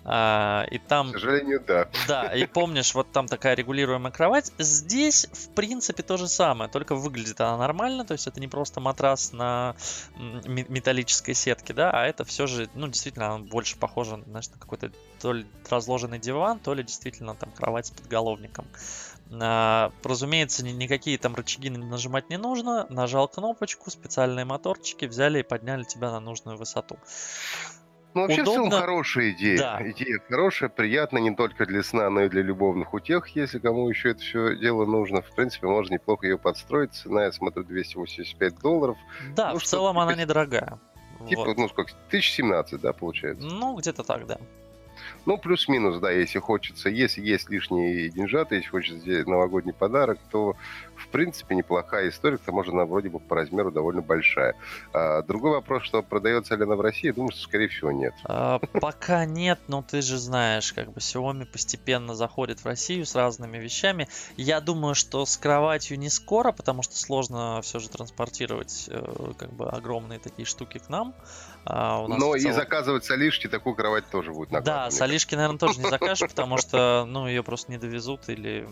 а, 0.05 0.65
и 0.69 0.79
там... 0.79 1.11
К 1.11 1.13
сожалению, 1.13 1.61
да. 1.65 1.89
Да, 2.07 2.33
и 2.33 2.45
помнишь, 2.53 2.93
вот 2.93 3.11
там 3.11 3.27
такая 3.27 3.55
регулируемая 3.55 4.11
кровать. 4.11 4.51
Здесь, 4.57 5.27
в 5.31 5.49
принципе, 5.53 6.03
то 6.03 6.17
же 6.17 6.27
самое, 6.27 6.69
только 6.69 6.95
выглядит 6.95 7.39
она 7.41 7.57
нормально, 7.57 8.05
то 8.05 8.13
есть 8.13 8.27
это 8.27 8.39
не 8.39 8.47
просто 8.47 8.79
матрас 8.79 9.31
на 9.31 9.75
металлической 10.15 11.33
сетке, 11.33 11.73
да, 11.73 11.91
а 11.91 12.05
это 12.05 12.25
все 12.25 12.47
же, 12.47 12.69
ну, 12.73 12.87
действительно, 12.87 13.39
больше 13.39 13.77
похоже, 13.77 14.23
знаешь, 14.27 14.49
на 14.49 14.57
какой-то 14.57 14.91
то 15.21 15.33
ли 15.33 15.45
разложенный 15.69 16.19
диван, 16.19 16.59
то 16.59 16.73
ли 16.73 16.83
действительно 16.83 17.35
там 17.35 17.51
кровать 17.51 17.87
с 17.87 17.91
подголовником. 17.91 18.65
А, 18.73 18.77
разумеется, 20.03 20.63
ни, 20.63 20.71
никакие 20.71 21.17
там 21.17 21.35
рычаги 21.35 21.69
нажимать 21.69 22.29
не 22.29 22.37
нужно. 22.37 22.85
Нажал 22.89 23.27
кнопочку, 23.27 23.89
специальные 23.89 24.45
моторчики 24.45 25.05
взяли 25.05 25.39
и 25.39 25.43
подняли 25.43 25.83
тебя 25.83 26.11
на 26.11 26.19
нужную 26.19 26.57
высоту. 26.57 26.97
Ну, 28.13 28.21
вообще, 28.21 28.43
Удобно. 28.43 28.67
в 28.67 28.69
целом, 28.69 28.81
хорошая 28.81 29.31
идея. 29.31 29.57
Да. 29.57 29.79
Идея 29.89 30.19
хорошая, 30.29 30.69
приятная 30.69 31.21
не 31.21 31.35
только 31.35 31.65
для 31.65 31.81
сна, 31.81 32.09
но 32.09 32.21
и 32.21 32.29
для 32.29 32.43
любовных 32.43 32.93
утех, 32.93 33.27
если 33.29 33.57
кому 33.59 33.89
еще 33.89 34.11
это 34.11 34.21
все 34.21 34.55
дело 34.55 34.85
нужно. 34.85 35.21
В 35.21 35.33
принципе, 35.33 35.67
можно 35.67 35.95
неплохо 35.95 36.27
ее 36.27 36.37
подстроить. 36.37 36.93
Цена, 36.93 37.25
я 37.25 37.31
смотрю, 37.31 37.63
285 37.63 38.59
долларов. 38.59 38.97
Да, 39.35 39.53
ну, 39.53 39.59
в 39.59 39.63
целом 39.63 39.97
она 39.97 40.13
недорогая. 40.13 40.79
Типа, 41.27 41.45
вот. 41.45 41.57
ну, 41.57 41.69
сколько, 41.69 41.93
1017, 42.09 42.81
да, 42.81 42.93
получается? 42.93 43.47
Ну, 43.47 43.75
где-то 43.77 44.03
так, 44.03 44.27
да. 44.27 44.37
Ну, 45.25 45.37
плюс-минус, 45.37 45.99
да, 45.99 46.11
если 46.11 46.39
хочется. 46.39 46.89
Если 46.89 47.21
есть 47.21 47.49
лишние 47.49 48.09
деньжата, 48.09 48.55
если 48.55 48.69
хочется 48.69 48.99
сделать 48.99 49.27
новогодний 49.27 49.73
подарок, 49.73 50.19
то, 50.31 50.55
в 50.95 51.07
принципе, 51.09 51.55
неплохая 51.55 52.09
история. 52.09 52.37
К 52.37 52.41
тому 52.41 52.63
же 52.63 52.71
она 52.71 52.85
вроде 52.85 53.09
бы 53.09 53.19
по 53.19 53.35
размеру 53.35 53.71
довольно 53.71 54.01
большая. 54.01 54.55
А, 54.93 55.21
другой 55.23 55.51
вопрос, 55.51 55.83
что 55.83 56.01
продается 56.01 56.55
ли 56.55 56.63
она 56.63 56.75
в 56.75 56.81
России, 56.81 57.11
думаю, 57.11 57.31
что, 57.31 57.41
скорее 57.41 57.67
всего, 57.67 57.91
нет. 57.91 58.13
А, 58.25 58.59
пока 58.59 59.25
нет, 59.25 59.59
но 59.67 59.81
ты 59.81 60.01
же 60.01 60.17
знаешь, 60.17 60.73
как 60.73 60.91
бы 60.91 60.99
Xiaomi 60.99 61.45
постепенно 61.45 62.15
заходит 62.15 62.59
в 62.59 62.65
Россию 62.65 63.05
с 63.05 63.15
разными 63.15 63.57
вещами. 63.57 64.07
Я 64.37 64.61
думаю, 64.61 64.95
что 64.95 65.25
с 65.25 65.37
кроватью 65.37 65.97
не 65.99 66.09
скоро, 66.09 66.51
потому 66.51 66.83
что 66.83 66.97
сложно 66.97 67.59
все 67.63 67.79
же 67.79 67.89
транспортировать 67.89 68.85
э, 68.89 69.33
как 69.37 69.53
бы 69.53 69.69
огромные 69.69 70.19
такие 70.19 70.45
штуки 70.45 70.79
к 70.79 70.89
нам. 70.89 71.13
А, 71.65 72.05
Но 72.07 72.35
и 72.35 72.51
заказывать 72.51 73.05
солишки 73.05 73.47
такую 73.47 73.75
кровать 73.75 74.05
тоже 74.09 74.31
будет 74.31 74.51
накладно. 74.51 74.85
Да, 74.85 74.91
солишки, 74.91 75.35
наверное, 75.35 75.59
тоже 75.59 75.79
не 75.79 75.89
закажешь, 75.89 76.27
потому 76.29 76.57
что, 76.57 77.05
ну, 77.07 77.27
ее 77.27 77.43
просто 77.43 77.71
не 77.71 77.77
довезут 77.77 78.27
или 78.27 78.67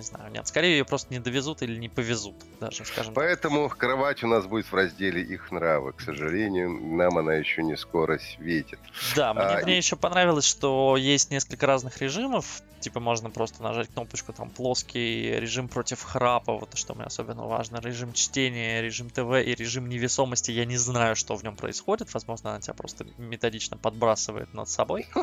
не 0.00 0.06
знаю, 0.06 0.32
нет. 0.32 0.46
Скорее 0.46 0.78
ее 0.78 0.84
просто 0.84 1.12
не 1.12 1.20
довезут 1.20 1.62
или 1.62 1.76
не 1.78 1.88
повезут, 1.88 2.34
даже, 2.58 2.84
скажем 2.84 3.14
Поэтому 3.14 3.68
так. 3.68 3.78
кровать 3.78 4.24
у 4.24 4.26
нас 4.26 4.46
будет 4.46 4.66
в 4.66 4.74
разделе 4.74 5.20
«Их 5.22 5.52
нравы». 5.52 5.92
К 5.92 6.00
сожалению, 6.00 6.70
нам 6.70 7.18
она 7.18 7.34
еще 7.34 7.62
не 7.62 7.76
скоро 7.76 8.18
светит. 8.18 8.80
Да, 9.14 9.34
мне, 9.34 9.44
а, 9.44 9.62
мне 9.62 9.76
еще 9.76 9.96
понравилось, 9.96 10.46
что 10.46 10.96
есть 10.96 11.30
несколько 11.30 11.66
разных 11.66 12.00
режимов. 12.00 12.62
Типа 12.80 12.98
можно 12.98 13.28
просто 13.28 13.62
нажать 13.62 13.88
кнопочку 13.88 14.32
там 14.32 14.48
плоский 14.48 15.38
режим 15.38 15.68
против 15.68 16.02
храпа, 16.02 16.54
вот 16.54 16.74
что 16.78 16.94
мне 16.94 17.04
особенно 17.04 17.42
важно. 17.42 17.78
Режим 17.80 18.14
чтения, 18.14 18.80
режим 18.80 19.10
ТВ 19.10 19.46
и 19.46 19.54
режим 19.54 19.86
невесомости. 19.86 20.50
Я 20.50 20.64
не 20.64 20.78
знаю, 20.78 21.14
что 21.14 21.36
в 21.36 21.44
нем 21.44 21.56
происходит. 21.56 22.12
Возможно, 22.14 22.50
она 22.52 22.60
тебя 22.60 22.72
просто 22.72 23.04
методично 23.18 23.76
подбрасывает 23.76 24.54
над 24.54 24.68
собой. 24.68 25.06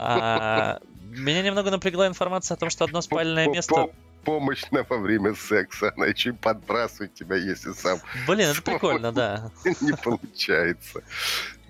А, 0.00 0.78
меня 1.08 1.42
немного 1.42 1.70
напрягла 1.70 2.06
информация 2.06 2.54
о 2.54 2.58
том, 2.58 2.70
что 2.70 2.84
одно 2.84 3.00
спальное 3.00 3.48
место 3.48 3.90
помощно 4.24 4.84
во 4.88 4.98
время 4.98 5.34
секса. 5.34 5.92
Она 5.96 6.06
еще 6.06 6.32
подбрасывает 6.32 7.14
тебя, 7.14 7.36
если 7.36 7.72
сам... 7.72 7.98
Блин, 8.26 8.48
это 8.50 8.62
прикольно, 8.62 9.12
да. 9.12 9.50
Не 9.80 9.92
получается. 9.92 11.02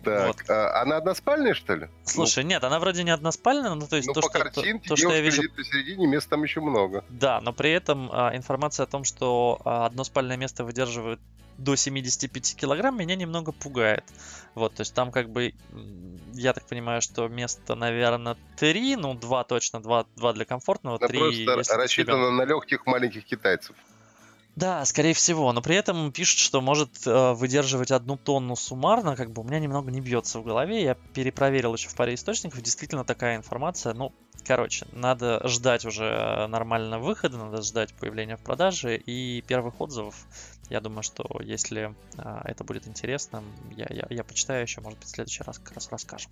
Так, 0.04 0.26
вот. 0.26 0.50
а, 0.50 0.82
она 0.82 0.96
односпальная, 0.96 1.54
что 1.54 1.74
ли? 1.74 1.88
Слушай, 2.04 2.44
ну, 2.44 2.50
нет, 2.50 2.64
она 2.64 2.78
вроде 2.78 3.02
не 3.02 3.10
односпальная, 3.10 3.74
но 3.74 3.86
то 3.86 3.96
есть 3.96 4.08
ну, 4.08 4.14
то, 4.14 4.20
по 4.20 4.28
что, 4.28 4.38
картинке 4.38 4.88
то, 4.88 4.94
то, 4.94 4.96
что 4.96 5.12
я 5.12 5.20
вижу 5.20 5.42
посередине, 5.54 6.06
места 6.06 6.30
там 6.30 6.44
еще 6.44 6.60
много. 6.60 7.04
Да, 7.08 7.40
но 7.40 7.52
при 7.52 7.70
этом 7.72 8.08
а, 8.12 8.34
информация 8.34 8.84
о 8.84 8.86
том, 8.86 9.04
что 9.04 9.60
а, 9.64 9.86
одно 9.86 10.04
спальное 10.04 10.36
место 10.36 10.64
выдерживает 10.64 11.20
до 11.58 11.76
75 11.76 12.56
килограмм, 12.56 12.96
меня 12.96 13.16
немного 13.16 13.52
пугает. 13.52 14.04
Вот, 14.54 14.74
то 14.74 14.80
есть 14.80 14.94
там 14.94 15.10
как 15.10 15.30
бы, 15.30 15.52
я 16.32 16.52
так 16.52 16.66
понимаю, 16.66 17.02
что 17.02 17.28
место, 17.28 17.74
наверное, 17.74 18.36
3, 18.56 18.96
ну 18.96 19.14
2 19.14 19.44
точно, 19.44 19.82
2, 19.82 20.06
2 20.16 20.32
для 20.32 20.44
комфортного, 20.44 20.98
3... 20.98 21.44
Просто 21.44 21.76
рассчитано 21.76 22.30
на 22.30 22.42
легких 22.42 22.86
маленьких 22.86 23.24
китайцев. 23.24 23.76
Да, 24.58 24.84
скорее 24.86 25.14
всего, 25.14 25.52
но 25.52 25.62
при 25.62 25.76
этом 25.76 26.10
пишут, 26.10 26.40
что 26.40 26.60
может 26.60 27.06
э, 27.06 27.32
выдерживать 27.34 27.92
одну 27.92 28.16
тонну 28.16 28.56
суммарно, 28.56 29.14
как 29.14 29.30
бы 29.30 29.42
у 29.42 29.44
меня 29.44 29.60
немного 29.60 29.92
не 29.92 30.00
бьется 30.00 30.40
в 30.40 30.44
голове, 30.44 30.82
я 30.82 30.94
перепроверил 31.14 31.74
еще 31.74 31.88
в 31.88 31.94
паре 31.94 32.14
источников, 32.14 32.60
действительно 32.60 33.04
такая 33.04 33.36
информация, 33.36 33.94
ну, 33.94 34.12
короче, 34.44 34.88
надо 34.90 35.46
ждать 35.46 35.84
уже 35.84 36.48
нормального 36.48 37.00
выхода, 37.00 37.38
надо 37.38 37.62
ждать 37.62 37.94
появления 37.94 38.36
в 38.36 38.42
продаже 38.42 38.96
и 38.96 39.42
первых 39.42 39.80
отзывов. 39.80 40.16
Я 40.68 40.80
думаю, 40.80 41.02
что 41.02 41.24
если 41.40 41.94
э, 42.18 42.40
это 42.44 42.64
будет 42.64 42.86
интересно, 42.86 43.42
я, 43.70 43.86
я, 43.90 44.06
я 44.10 44.24
почитаю 44.24 44.62
еще, 44.62 44.80
может 44.80 44.98
быть, 44.98 45.08
в 45.08 45.10
следующий 45.10 45.42
раз 45.42 45.58
как 45.58 45.74
раз 45.74 45.88
расскажем. 45.90 46.30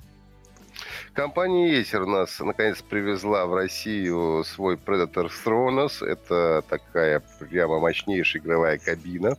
Компания 1.12 1.80
Acer 1.80 2.02
у 2.02 2.06
нас 2.06 2.38
наконец 2.40 2.82
привезла 2.82 3.46
в 3.46 3.54
Россию 3.54 4.44
свой 4.44 4.76
Predator 4.76 5.30
Thronos. 5.44 6.04
Это 6.04 6.62
такая 6.68 7.22
прямо 7.38 7.80
мощнейшая 7.80 8.42
игровая 8.42 8.78
кабина. 8.78 9.36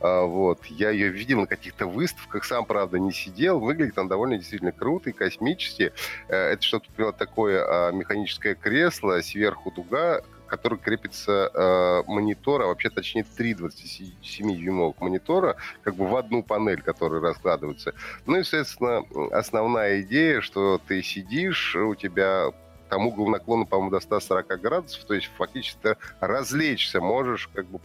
А, 0.00 0.22
вот. 0.22 0.64
Я 0.66 0.90
ее 0.90 1.08
видел 1.08 1.40
на 1.42 1.46
каких-то 1.46 1.86
выставках, 1.86 2.44
сам, 2.44 2.64
правда, 2.64 2.98
не 2.98 3.12
сидел. 3.12 3.60
Выглядит 3.60 3.98
он 3.98 4.08
довольно 4.08 4.38
действительно 4.38 4.72
круто 4.72 5.10
и 5.10 5.12
космически. 5.12 5.92
Э, 6.28 6.52
это 6.52 6.62
что-то 6.62 7.12
такое 7.12 7.64
а, 7.64 7.92
механическое 7.92 8.54
кресло, 8.54 9.20
сверху 9.20 9.70
дуга, 9.70 10.22
который 10.50 10.78
крепится 10.78 11.50
э, 11.52 12.02
монитор, 12.06 12.62
а 12.62 12.66
вообще 12.66 12.90
точнее 12.90 13.24
три 13.36 13.54
27-дюймовых 13.54 14.96
монитора, 14.98 15.56
как 15.82 15.94
бы 15.94 16.06
в 16.06 16.16
одну 16.16 16.42
панель, 16.42 16.82
которые 16.82 17.22
раскладываются. 17.22 17.94
Ну 18.26 18.38
и, 18.38 18.42
соответственно, 18.42 19.04
основная 19.30 20.02
идея, 20.02 20.40
что 20.40 20.80
ты 20.86 21.02
сидишь, 21.02 21.76
у 21.76 21.94
тебя 21.94 22.50
там 22.88 23.06
угол 23.06 23.28
наклона, 23.28 23.64
по-моему, 23.64 23.90
до 23.90 24.00
140 24.00 24.60
градусов, 24.60 25.04
то 25.04 25.14
есть 25.14 25.30
фактически 25.38 25.96
развлечься 26.18 27.00
можешь 27.00 27.48
как 27.54 27.66
бы 27.66 27.80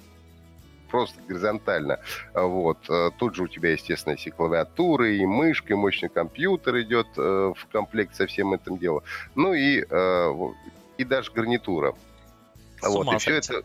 просто 0.89 1.19
горизонтально. 1.27 1.99
Вот. 2.33 2.77
Тут 3.17 3.35
же 3.35 3.43
у 3.43 3.47
тебя, 3.47 3.71
естественно, 3.71 4.13
и 4.13 4.29
клавиатура, 4.29 5.09
и 5.09 5.25
мышка, 5.25 5.73
и 5.73 5.75
мощный 5.75 6.09
компьютер 6.09 6.81
идет 6.81 7.07
э, 7.17 7.53
в 7.55 7.67
комплект 7.71 8.15
со 8.15 8.25
всем 8.27 8.53
этим 8.53 8.77
делом. 8.77 9.03
Ну 9.35 9.53
и, 9.53 9.83
э, 9.87 10.33
и 10.97 11.03
даже 11.03 11.31
гарнитура. 11.31 11.93
Вот, 12.85 13.13
и 13.13 13.17
все 13.17 13.35
это, 13.35 13.63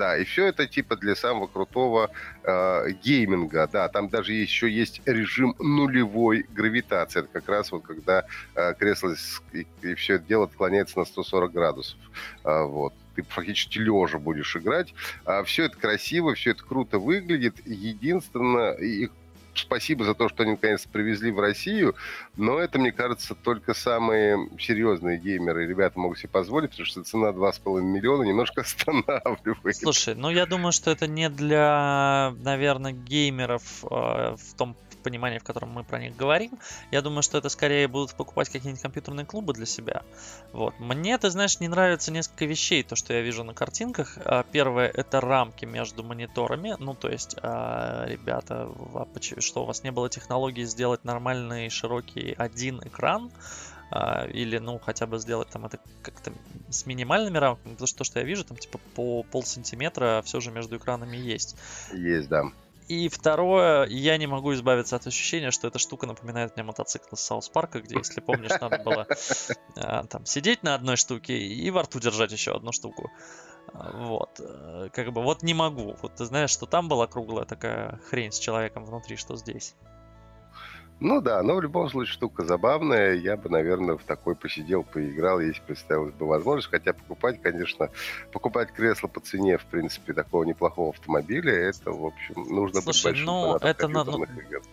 да, 0.00 0.16
и 0.16 0.24
все 0.24 0.46
это 0.46 0.66
типа 0.66 0.96
для 0.96 1.14
самого 1.14 1.46
крутого 1.46 2.10
э, 2.42 2.90
гейминга, 3.02 3.68
да, 3.70 3.88
там 3.88 4.08
даже 4.08 4.32
еще 4.32 4.70
есть 4.70 5.02
режим 5.04 5.54
нулевой 5.58 6.46
гравитации, 6.48 7.20
это 7.20 7.28
как 7.28 7.46
раз 7.48 7.70
вот 7.70 7.82
когда 7.82 8.24
э, 8.54 8.74
кресло 8.78 9.14
и, 9.52 9.66
и 9.82 9.94
все 9.94 10.14
это 10.14 10.24
дело 10.24 10.44
отклоняется 10.44 10.98
на 10.98 11.04
140 11.04 11.52
градусов, 11.52 11.98
э, 12.44 12.62
вот. 12.64 12.94
Ты 13.16 13.24
фактически 13.24 13.78
лежа 13.78 14.20
будешь 14.20 14.56
играть. 14.56 14.94
А, 15.24 15.42
все 15.42 15.64
это 15.64 15.76
красиво, 15.76 16.34
все 16.34 16.52
это 16.52 16.62
круто 16.62 17.00
выглядит. 17.00 17.56
Единственное, 17.66 18.74
и 18.74 19.08
спасибо 19.54 20.04
за 20.04 20.14
то, 20.14 20.28
что 20.28 20.42
они 20.42 20.52
наконец 20.52 20.86
привезли 20.86 21.30
в 21.30 21.40
Россию, 21.40 21.94
но 22.36 22.58
это, 22.58 22.78
мне 22.78 22.92
кажется, 22.92 23.34
только 23.34 23.74
самые 23.74 24.48
серьезные 24.58 25.18
геймеры 25.18 25.66
ребята 25.66 25.98
могут 25.98 26.18
себе 26.18 26.28
позволить, 26.28 26.70
потому 26.70 26.86
что 26.86 27.02
цена 27.02 27.30
2,5 27.30 27.80
миллиона 27.80 28.22
немножко 28.22 28.60
останавливает. 28.62 29.76
Слушай, 29.76 30.14
ну 30.14 30.30
я 30.30 30.46
думаю, 30.46 30.72
что 30.72 30.90
это 30.90 31.06
не 31.06 31.28
для, 31.28 32.34
наверное, 32.42 32.92
геймеров 32.92 33.84
э, 33.84 34.36
в 34.36 34.54
том 34.56 34.76
понимании, 35.00 35.38
в 35.38 35.44
котором 35.44 35.70
мы 35.70 35.82
про 35.82 35.98
них 35.98 36.16
говорим. 36.16 36.58
Я 36.90 37.02
думаю, 37.02 37.22
что 37.22 37.38
это 37.38 37.48
скорее 37.48 37.88
будут 37.88 38.14
покупать 38.14 38.48
какие-нибудь 38.48 38.82
компьютерные 38.82 39.26
клубы 39.26 39.52
для 39.52 39.66
себя. 39.66 40.02
Вот. 40.52 40.78
Мне, 40.78 41.18
ты 41.18 41.30
знаешь, 41.30 41.58
не 41.60 41.68
нравится 41.68 42.12
несколько 42.12 42.44
вещей, 42.44 42.82
то, 42.82 42.96
что 42.96 43.12
я 43.12 43.22
вижу 43.22 43.42
на 43.44 43.54
картинках. 43.54 44.18
А, 44.24 44.44
первое, 44.44 44.88
это 44.88 45.20
рамки 45.20 45.64
между 45.64 46.04
мониторами. 46.04 46.76
Ну, 46.78 46.94
то 46.94 47.08
есть, 47.08 47.36
а, 47.42 48.06
ребята, 48.06 48.68
что 49.50 49.64
у 49.64 49.66
вас 49.66 49.82
не 49.82 49.90
было 49.90 50.08
технологии 50.08 50.62
сделать 50.62 51.04
нормальный 51.04 51.68
широкий 51.70 52.34
один 52.38 52.80
экран, 52.84 53.32
а, 53.90 54.26
или, 54.26 54.58
ну, 54.58 54.78
хотя 54.78 55.06
бы 55.06 55.18
сделать 55.18 55.48
там 55.48 55.66
это 55.66 55.80
как-то 56.02 56.32
с 56.68 56.86
минимальными 56.86 57.38
рамками, 57.38 57.72
потому 57.72 57.88
что 57.88 57.98
то, 57.98 58.04
что 58.04 58.20
я 58.20 58.24
вижу, 58.24 58.44
там 58.44 58.56
типа 58.56 58.78
по 58.94 59.24
пол 59.24 59.42
сантиметра 59.42 60.22
все 60.24 60.40
же 60.40 60.52
между 60.52 60.76
экранами 60.76 61.16
есть. 61.16 61.56
Есть, 61.92 62.28
да. 62.28 62.44
И 62.86 63.08
второе, 63.08 63.86
я 63.86 64.16
не 64.16 64.28
могу 64.28 64.54
избавиться 64.54 64.96
от 64.96 65.06
ощущения, 65.06 65.50
что 65.50 65.66
эта 65.66 65.78
штука 65.78 66.06
напоминает 66.06 66.56
мне 66.56 66.64
мотоцикл 66.64 67.16
с 67.16 67.20
Саус 67.20 67.48
Парка, 67.48 67.80
где, 67.80 67.96
если 67.96 68.20
помнишь, 68.20 68.60
надо 68.60 68.78
было 68.78 69.06
а, 69.76 70.04
там 70.04 70.26
сидеть 70.26 70.62
на 70.62 70.74
одной 70.76 70.96
штуке 70.96 71.36
и 71.36 71.70
во 71.70 71.82
рту 71.82 71.98
держать 71.98 72.32
еще 72.32 72.52
одну 72.52 72.70
штуку. 72.70 73.10
Вот. 73.72 74.40
Э, 74.40 74.88
как 74.92 75.12
бы 75.12 75.22
вот 75.22 75.42
не 75.42 75.54
могу. 75.54 75.96
Вот 76.02 76.14
ты 76.14 76.24
знаешь, 76.24 76.50
что 76.50 76.66
там 76.66 76.88
была 76.88 77.06
круглая 77.06 77.44
такая 77.44 77.98
хрень 78.08 78.32
с 78.32 78.38
человеком 78.38 78.84
внутри, 78.84 79.16
что 79.16 79.36
здесь. 79.36 79.74
Ну 81.00 81.22
да, 81.22 81.42
но 81.42 81.54
в 81.54 81.62
любом 81.62 81.88
случае 81.88 82.12
штука 82.12 82.44
забавная. 82.44 83.14
Я 83.14 83.36
бы, 83.36 83.48
наверное, 83.48 83.96
в 83.96 84.04
такой 84.04 84.36
посидел, 84.36 84.82
поиграл, 84.82 85.40
если 85.40 85.62
представилась 85.62 86.12
бы 86.12 86.26
возможность. 86.26 86.70
Хотя 86.70 86.92
покупать, 86.92 87.40
конечно, 87.40 87.88
покупать 88.32 88.70
кресло 88.70 89.08
по 89.08 89.20
цене, 89.20 89.56
в 89.56 89.64
принципе, 89.64 90.12
такого 90.12 90.44
неплохого 90.44 90.90
автомобиля, 90.90 91.54
это, 91.54 91.90
в 91.90 92.04
общем, 92.04 92.34
нужно 92.54 92.82
Слушай, 92.82 93.12
быть 93.12 93.24
большим 93.24 93.26
ну, 93.26 93.56
это 93.56 93.88
на, 93.88 94.04
ну, 94.04 94.26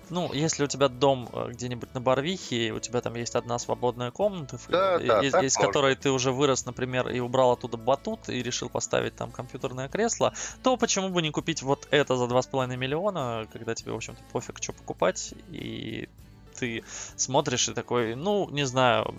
ну, 0.10 0.34
если 0.34 0.66
у 0.66 0.68
тебя 0.68 0.90
дом 0.90 1.30
э, 1.32 1.52
где-нибудь 1.52 1.94
на 1.94 2.02
Барвихе, 2.02 2.74
у 2.74 2.80
тебя 2.80 3.00
там 3.00 3.16
есть 3.16 3.36
одна 3.36 3.58
свободная 3.58 4.12
комната, 4.12 4.60
да, 4.68 5.00
да, 5.00 5.22
из, 5.22 5.34
из 5.34 5.56
которой 5.56 5.96
ты 5.96 6.12
уже 6.12 6.34
вырос, 6.34 6.66
например, 6.66 7.08
и 7.08 7.20
убрал 7.20 7.54
оттуда 7.54 7.78
батут 7.78 8.28
и 8.28 8.44
решил 8.44 8.68
поставить 8.70 9.16
там 9.16 9.32
компьютерное 9.32 9.88
кресло, 9.88 10.34
то 10.62 10.76
почему 10.76 11.10
бы 11.10 11.22
не 11.22 11.32
купить 11.32 11.62
вот 11.62 11.88
это 11.90 12.18
за 12.18 12.26
2,5 12.26 12.76
миллиона, 12.76 13.48
когда 13.54 13.76
тебе, 13.76 13.94
в 13.94 13.96
общем-то, 13.96 14.22
пофиг, 14.34 14.62
что 14.62 14.74
покупать, 14.74 15.34
и 15.52 16.10
ты 16.60 16.84
смотришь 17.16 17.70
и 17.70 17.74
такой, 17.74 18.16
ну, 18.16 18.50
не 18.50 18.66
знаю, 18.66 19.14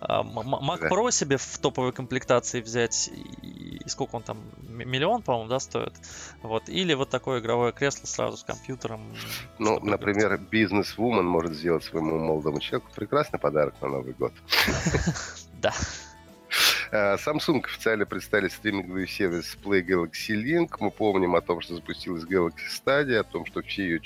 а, 0.00 0.22
Mac 0.22 0.88
Pro 0.90 1.10
себе 1.10 1.36
в 1.36 1.58
топовой 1.58 1.92
комплектации 1.92 2.60
взять, 2.60 3.10
и 3.42 3.80
сколько 3.86 4.16
он 4.16 4.22
там, 4.22 4.38
миллион, 4.68 5.22
по-моему, 5.22 5.48
да, 5.48 5.60
стоит? 5.60 5.92
Вот. 6.42 6.68
Или 6.68 6.94
вот 6.94 7.10
такое 7.10 7.40
игровое 7.40 7.72
кресло 7.72 8.06
сразу 8.06 8.36
с 8.36 8.44
компьютером. 8.44 9.14
Ну, 9.58 9.80
например, 9.80 10.38
бизнес-вумен 10.38 11.24
может 11.24 11.54
сделать 11.54 11.84
своему 11.84 12.18
молодому 12.18 12.60
человеку 12.60 12.90
прекрасный 12.94 13.38
подарок 13.38 13.74
на 13.80 13.88
Новый 13.88 14.14
год. 14.14 14.32
Да. 15.62 15.72
Э, 16.92 17.16
Samsung 17.16 17.64
официально 17.64 18.04
представили 18.04 18.48
стриминговый 18.48 19.08
сервис 19.08 19.56
Play 19.64 19.82
Galaxy 19.82 20.36
Link. 20.36 20.76
Мы 20.78 20.90
помним 20.90 21.34
о 21.34 21.40
том, 21.40 21.62
что 21.62 21.74
запустилась 21.74 22.24
Galaxy 22.24 22.68
Stadia, 22.70 23.20
о 23.20 23.24
том, 23.24 23.46
что 23.46 23.62
все 23.62 23.84
ее 23.84 24.00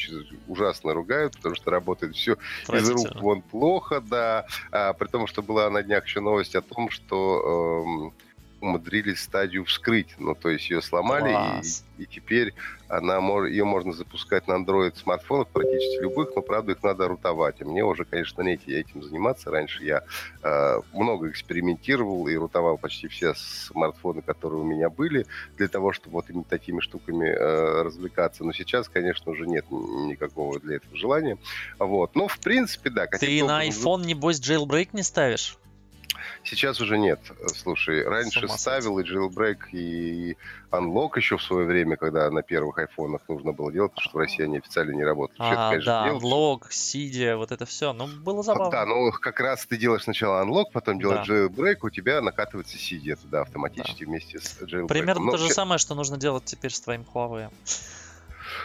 ужасно 0.47 0.95
ругают, 0.95 1.37
потому 1.37 1.57
что 1.57 1.73
работает 1.73 2.15
все 2.15 2.37
из 2.73 2.89
рук 2.89 3.09
вон 3.17 3.43
плохо, 3.43 4.01
да. 4.01 4.47
А, 4.71 4.93
при 4.93 5.09
том, 5.09 5.27
что 5.27 5.43
была 5.43 5.69
на 5.69 5.83
днях 5.83 6.07
еще 6.07 6.21
новость 6.21 6.55
о 6.55 6.63
том, 6.63 6.89
что 6.91 8.13
э, 8.15 8.26
умудрились 8.61 9.21
стадию 9.21 9.65
вскрыть. 9.65 10.15
Ну, 10.19 10.35
то 10.35 10.49
есть 10.49 10.71
ее 10.71 10.83
сломали, 10.83 11.61
и, 11.99 12.03
и 12.03 12.07
теперь 12.07 12.55
она, 12.89 13.19
ее 13.47 13.65
можно 13.65 13.93
запускать 13.93 14.47
на 14.47 14.53
Android 14.53 14.97
смартфонах 14.97 15.49
практически 15.49 16.03
любых, 16.03 16.31
но, 16.37 16.43
правда, 16.43 16.73
их 16.73 16.83
надо 16.83 17.09
рутовать. 17.09 17.61
И 17.61 17.65
мне 17.65 17.85
уже, 17.85 18.05
конечно, 18.05 18.43
нет 18.43 18.67
этим 18.67 19.03
заниматься. 19.03 19.51
Раньше 19.51 19.85
я 19.85 20.03
э, 20.43 20.81
много 20.93 21.31
экспериментировал 21.31 22.29
и 22.29 22.37
рутовал 22.37 22.79
почти 22.79 23.09
все 23.09 23.35
смартфоны, 23.35 24.23
которые 24.23 24.61
у 24.61 24.65
меня 24.65 24.89
были, 24.89 25.27
для 25.57 25.69
того, 25.69 25.93
чтобы 25.93 26.15
вот 26.15 26.31
именно 26.31 26.45
такими 26.45 26.81
штуками 26.81 27.27
э, 27.27 27.83
развлекаться. 27.83 28.45
Но 28.45 28.53
сейчас, 28.53 28.89
конечно, 28.89 29.33
уже 29.33 29.47
нет 29.47 29.65
никакого 29.71 30.61
для 30.61 30.77
этого 30.77 30.97
желания. 30.97 31.39
Вот. 31.79 32.15
Но, 32.15 32.29
в 32.29 32.39
принципе, 32.39 32.91
да. 32.91 33.07
Ты 33.07 33.45
на 33.45 33.67
iPhone, 33.67 34.05
небось, 34.05 34.41
jailbreak 34.41 34.91
не 34.93 35.03
ставишь? 35.03 35.59
Сейчас 36.45 36.81
уже 36.81 36.99
нет. 36.99 37.21
Слушай, 37.55 38.05
раньше 38.05 38.49
ставил 38.49 38.99
и 38.99 39.05
jailbreak, 39.05 39.71
и 39.73 40.37
unlock 40.71 41.13
еще 41.17 41.37
в 41.37 41.43
свое 41.43 41.67
время, 41.67 41.97
когда 41.97 42.31
на 42.31 42.43
первых 42.43 42.79
айфонах 42.79 43.23
нужно 43.29 43.53
было 43.53 43.73
делать, 43.73 43.93
потому 43.93 44.09
что 44.09 44.19
в 44.19 44.21
России 44.21 44.45
они 44.45 44.59
официально 44.59 44.93
не 44.93 45.05
работают. 45.05 45.41
А, 45.41 45.79
да, 45.79 46.05
делал. 46.05 46.21
unlock, 46.21 46.67
сидя, 46.71 47.37
вот 47.37 47.53
это 47.53 47.67
все. 47.67 47.93
Ну, 47.93 48.07
было 48.07 48.43
забавно. 48.43 48.71
Да, 48.71 48.87
ну, 48.87 49.11
как 49.13 49.41
раз 49.41 49.67
ты 49.67 49.77
делаешь 49.77 50.03
сначала 50.03 50.45
unlock, 50.45 50.67
потом 50.73 50.99
делаешь 50.99 51.27
да. 51.27 51.35
jailbreak, 51.35 51.79
у 51.83 51.91
тебя 51.91 52.21
накатывается 52.21 52.79
сидя 52.79 53.17
туда 53.17 53.43
автоматически 53.43 54.05
да. 54.05 54.11
вместе 54.11 54.39
с 54.39 54.61
jailbreak. 54.61 54.89
Примерно 54.89 55.25
Но 55.27 55.33
то 55.33 55.39
же 55.39 55.51
самое, 55.51 55.79
что 55.79 55.95
нужно 55.95 56.17
делать 56.17 56.45
теперь 56.45 56.73
с 56.73 56.81
твоим 56.81 57.05
Huawei. 57.15 57.51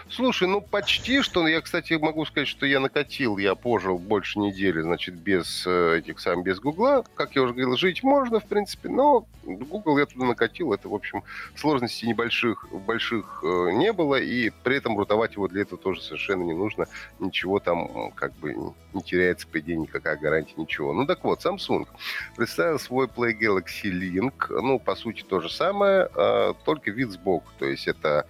Слушай, 0.10 0.48
ну 0.48 0.62
почти 0.62 1.22
что. 1.22 1.48
Я, 1.48 1.62
кстати, 1.62 1.94
могу 1.94 2.26
сказать, 2.26 2.48
что 2.48 2.66
я 2.66 2.80
накатил, 2.80 3.38
я 3.38 3.56
пожил 3.56 3.98
больше 3.98 4.40
недели, 4.40 4.82
значит, 4.82 5.16
без 5.16 5.66
э, 5.66 6.00
этих 6.00 6.20
самых, 6.20 6.46
без 6.46 6.60
Гугла. 6.60 7.04
Как 7.16 7.36
я 7.36 7.44
уже 7.44 7.54
говорил, 7.54 7.78
жить 7.78 8.04
можно, 8.04 8.40
в 8.40 8.46
принципе, 8.46 8.90
но 8.90 9.26
Google 9.44 9.98
я 9.98 10.06
туда 10.06 10.26
накатил. 10.26 10.74
Это, 10.74 10.90
в 10.90 10.94
общем, 10.94 11.24
сложностей 11.56 12.08
небольших 12.08 12.68
больших 12.72 13.44
э, 13.44 13.72
не 13.74 13.94
было, 13.94 14.16
и 14.16 14.50
при 14.64 14.78
этом 14.78 14.98
рутовать 14.98 15.34
его 15.34 15.48
для 15.48 15.64
этого 15.64 15.82
тоже 15.82 16.02
совершенно 16.02 16.44
не 16.44 16.54
нужно. 16.54 16.88
Ничего 17.20 17.60
там 17.60 18.12
как 18.12 18.34
бы 18.36 18.56
не 18.94 19.02
теряется, 19.02 19.48
по 19.48 19.60
идее, 19.60 19.78
никакая 19.78 20.18
гарантия, 20.18 20.54
ничего. 20.58 20.94
Ну 20.94 21.06
так 21.06 21.24
вот, 21.24 21.44
Samsung 21.44 21.88
представил 22.36 22.80
свой 22.80 23.08
Play 23.08 23.38
Galaxy 23.38 23.92
Link. 23.92 24.48
Ну, 24.50 24.80
по 24.80 24.96
сути, 24.96 25.24
то 25.24 25.40
же 25.40 25.50
самое, 25.50 26.10
э, 26.14 26.54
только 26.66 26.92
вид 26.92 27.12
сбоку. 27.12 27.50
То 27.60 27.66
есть 27.66 27.88
это 27.88 28.26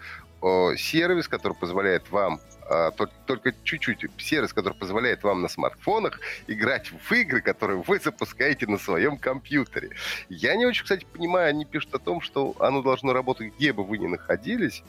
сервис, 0.78 1.28
который 1.28 1.54
позволяет 1.54 2.10
вам 2.12 2.40
а, 2.72 2.92
только 3.26 3.54
чуть-чуть 3.64 4.06
сервис, 4.18 4.54
который 4.54 4.74
позволяет 4.74 5.24
вам 5.24 5.42
на 5.42 5.50
смартфонах 5.50 6.22
играть 6.48 6.90
в 6.92 7.12
игры, 7.12 7.42
которые 7.42 7.84
вы 7.86 8.00
запускаете 8.00 8.66
на 8.66 8.78
своем 8.78 9.18
компьютере. 9.18 9.90
Я 10.30 10.56
не 10.56 10.66
очень, 10.66 10.84
кстати, 10.84 11.06
понимаю, 11.12 11.50
они 11.50 11.66
пишут 11.66 11.94
о 11.96 12.00
том, 12.00 12.22
что 12.22 12.56
оно 12.60 12.82
должно 12.82 13.12
работать 13.12 13.54
где 13.58 13.74
бы 13.74 13.84
вы 13.84 13.98
ни 13.98 14.08
находились. 14.08 14.84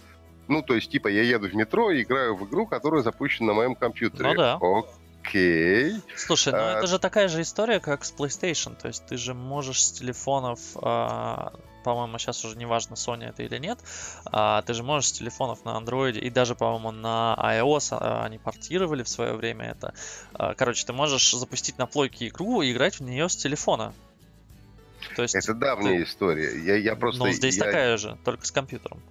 Ну, 0.46 0.62
то 0.62 0.74
есть, 0.74 0.90
типа, 0.90 1.08
я 1.08 1.22
еду 1.22 1.48
в 1.48 1.54
метро 1.54 1.90
и 1.90 2.02
играю 2.02 2.36
в 2.36 2.46
игру, 2.48 2.66
которая 2.66 3.02
запущена 3.02 3.48
на 3.48 3.54
моем 3.54 3.74
компьютере. 3.74 4.28
Ну 4.28 4.34
да. 4.36 4.58
Окей. 5.22 6.00
Слушай, 6.16 6.52
ну 6.52 6.58
а... 6.58 6.78
это 6.78 6.86
же 6.86 6.98
такая 6.98 7.28
же 7.28 7.42
история, 7.42 7.80
как 7.80 8.04
с 8.04 8.12
PlayStation. 8.12 8.76
То 8.80 8.88
есть 8.88 9.06
ты 9.06 9.16
же 9.16 9.34
можешь 9.34 9.82
с 9.82 9.92
телефонов 9.92 10.60
а 10.76 11.52
по-моему, 11.82 12.18
сейчас 12.18 12.44
уже 12.44 12.56
не 12.56 12.66
важно, 12.66 12.94
Sony 12.94 13.28
это 13.28 13.42
или 13.42 13.58
нет, 13.58 13.78
а, 14.24 14.62
ты 14.62 14.74
же 14.74 14.82
можешь 14.82 15.08
с 15.08 15.12
телефонов 15.12 15.64
на 15.64 15.70
Android 15.70 16.18
и 16.18 16.30
даже, 16.30 16.54
по-моему, 16.54 16.92
на 16.92 17.36
iOS 17.38 17.88
а, 17.92 18.24
они 18.24 18.38
портировали 18.38 19.02
в 19.02 19.08
свое 19.08 19.34
время 19.34 19.70
это. 19.70 19.94
А, 20.34 20.54
короче, 20.54 20.86
ты 20.86 20.92
можешь 20.92 21.32
запустить 21.32 21.78
на 21.78 21.86
плойке 21.86 22.28
игру 22.28 22.62
и 22.62 22.72
играть 22.72 23.00
в 23.00 23.02
нее 23.02 23.28
с 23.28 23.36
телефона. 23.36 23.92
То 25.16 25.22
есть 25.22 25.34
это 25.34 25.54
давняя 25.54 25.98
ты... 25.98 26.04
история. 26.04 26.62
Я, 26.62 26.76
я 26.76 26.96
просто. 26.96 27.24
Ну, 27.24 27.32
здесь 27.32 27.56
я... 27.56 27.64
такая 27.64 27.96
же, 27.96 28.16
только 28.24 28.46
с 28.46 28.52
компьютером. 28.52 29.02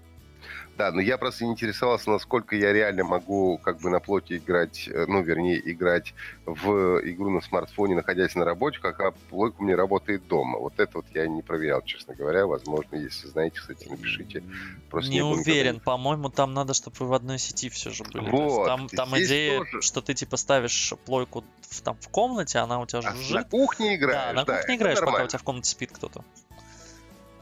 Да, 0.77 0.91
но 0.91 1.01
я 1.01 1.17
просто 1.17 1.45
интересовался, 1.45 2.09
насколько 2.09 2.55
я 2.55 2.73
реально 2.73 3.03
могу 3.03 3.57
как 3.57 3.79
бы 3.81 3.89
на 3.89 3.99
плоте 3.99 4.37
играть, 4.37 4.87
э, 4.87 5.05
ну, 5.07 5.21
вернее, 5.21 5.61
играть 5.71 6.13
в 6.45 6.99
игру 7.03 7.29
на 7.29 7.41
смартфоне, 7.41 7.95
находясь 7.95 8.35
на 8.35 8.45
работе, 8.45 8.79
как 8.79 9.15
плойка 9.29 9.57
у 9.59 9.63
меня 9.63 9.75
работает 9.75 10.27
дома. 10.27 10.59
Вот 10.59 10.79
это 10.79 10.91
вот 10.95 11.05
я 11.13 11.27
не 11.27 11.41
проверял, 11.41 11.81
честно 11.81 12.15
говоря. 12.15 12.47
Возможно, 12.47 12.95
если 12.95 13.27
знаете, 13.27 13.59
кстати, 13.59 13.87
напишите. 13.89 14.43
Просто 14.89 15.11
не, 15.11 15.17
не 15.17 15.23
уверен. 15.23 15.75
Никогда... 15.75 15.91
По-моему, 15.91 16.29
там 16.29 16.53
надо, 16.53 16.73
чтобы 16.73 16.95
вы 16.99 17.07
в 17.07 17.13
одной 17.13 17.37
сети 17.37 17.69
все 17.69 17.89
же 17.89 18.03
были. 18.03 18.29
Вот. 18.29 18.65
Там, 18.65 18.87
там 18.89 19.09
идея, 19.19 19.59
тоже... 19.59 19.81
что 19.81 20.01
ты 20.01 20.13
типа 20.13 20.37
ставишь 20.37 20.93
плойку 21.05 21.43
в, 21.61 21.81
там 21.81 21.97
в 21.99 22.07
комнате, 22.09 22.59
она 22.59 22.79
у 22.79 22.85
тебя 22.85 22.99
а 22.99 23.11
жужжит. 23.13 23.35
На 23.35 23.43
кухне 23.43 23.95
играешь. 23.95 24.27
Да, 24.27 24.33
на 24.33 24.45
кухне 24.45 24.63
да, 24.67 24.75
играешь, 24.75 24.99
пока 24.99 25.23
у 25.23 25.27
тебя 25.27 25.39
в 25.39 25.43
комнате 25.43 25.69
спит 25.69 25.91
кто-то. 25.91 26.23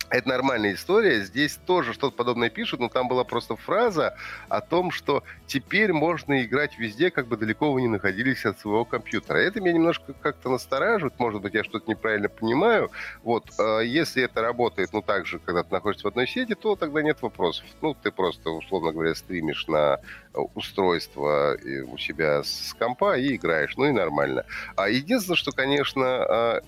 Это 0.09 0.27
нормальная 0.27 0.73
история. 0.73 1.21
Здесь 1.21 1.59
тоже 1.65 1.93
что-то 1.93 2.15
подобное 2.15 2.49
пишут, 2.49 2.79
но 2.79 2.89
там 2.89 3.07
была 3.07 3.23
просто 3.23 3.55
фраза 3.55 4.15
о 4.47 4.59
том, 4.59 4.89
что 4.91 5.23
теперь 5.45 5.93
можно 5.93 6.43
играть 6.43 6.79
везде, 6.79 7.11
как 7.11 7.27
бы 7.27 7.37
далеко 7.37 7.71
вы 7.71 7.81
не 7.81 7.87
находились 7.87 8.45
от 8.45 8.59
своего 8.59 8.85
компьютера. 8.85 9.37
Это 9.37 9.61
меня 9.61 9.73
немножко 9.73 10.13
как-то 10.13 10.49
настораживает. 10.49 11.19
Может 11.19 11.41
быть, 11.41 11.53
я 11.53 11.63
что-то 11.63 11.89
неправильно 11.89 12.27
понимаю. 12.27 12.89
Вот, 13.23 13.45
э, 13.59 13.81
если 13.85 14.23
это 14.23 14.41
работает, 14.41 14.93
ну, 14.93 15.01
так 15.03 15.27
же, 15.27 15.37
когда 15.39 15.63
ты 15.63 15.71
находишься 15.71 16.07
в 16.07 16.09
одной 16.09 16.27
сети, 16.27 16.55
то 16.55 16.75
тогда 16.75 17.03
нет 17.03 17.21
вопросов. 17.21 17.65
Ну, 17.81 17.93
ты 17.93 18.11
просто, 18.11 18.49
условно 18.49 18.91
говоря, 18.91 19.13
стримишь 19.13 19.67
на 19.67 19.99
устройство 20.33 21.57
у 21.87 21.97
себя 21.97 22.43
с 22.43 22.75
компа 22.77 23.17
и 23.17 23.35
играешь. 23.35 23.75
Ну 23.77 23.85
и 23.85 23.91
нормально. 23.91 24.45
А 24.75 24.89
единственное, 24.89 25.35
что, 25.35 25.51
конечно, 25.51 26.05
а, 26.05 26.61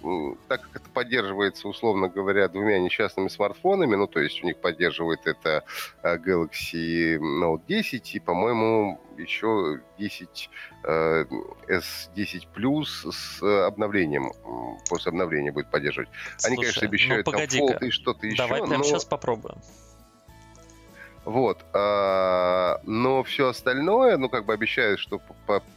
так 0.48 0.62
как 0.62 0.82
это 0.82 0.90
поддерживается, 0.90 1.68
условно 1.68 2.08
говоря, 2.10 2.48
двумя 2.48 2.80
несчастными 2.80 3.28
смартфонами, 3.28 3.96
ну, 3.96 4.08
то 4.08 4.20
есть 4.20 4.44
у 4.44 4.48
них 4.48 4.58
поддерживает 4.58 5.26
это 5.26 5.64
а, 6.02 6.18
Galaxy 6.18 7.18
Note 7.18 7.62
10 7.68 8.16
и, 8.16 8.20
по-моему, 8.20 9.00
еще 9.18 9.82
10 10.00 10.50
S10 10.84 12.48
Plus 12.56 13.12
с 13.12 13.68
обновлением, 13.68 14.32
после 14.90 15.10
обновления 15.10 15.52
будет 15.52 15.70
поддерживать. 15.70 16.10
Они, 16.44 16.56
Слушай, 16.56 16.80
конечно, 16.80 16.88
обещают 16.88 17.26
ну, 17.28 17.32
там 17.32 17.42
Fold 17.42 17.86
и 17.86 17.90
что-то 17.92 18.28
еще. 18.28 18.38
Давай 18.38 18.62
прямо 18.62 18.78
но... 18.78 18.84
сейчас 18.84 19.06
попробуем. 19.06 19.58
Вот. 21.24 21.64
А, 21.74 22.80
но 22.84 23.22
все 23.24 23.50
остальное, 23.50 24.18
ну, 24.18 24.28
как 24.28 24.46
бы 24.46 24.54
обещают, 24.54 25.00
что 25.00 25.22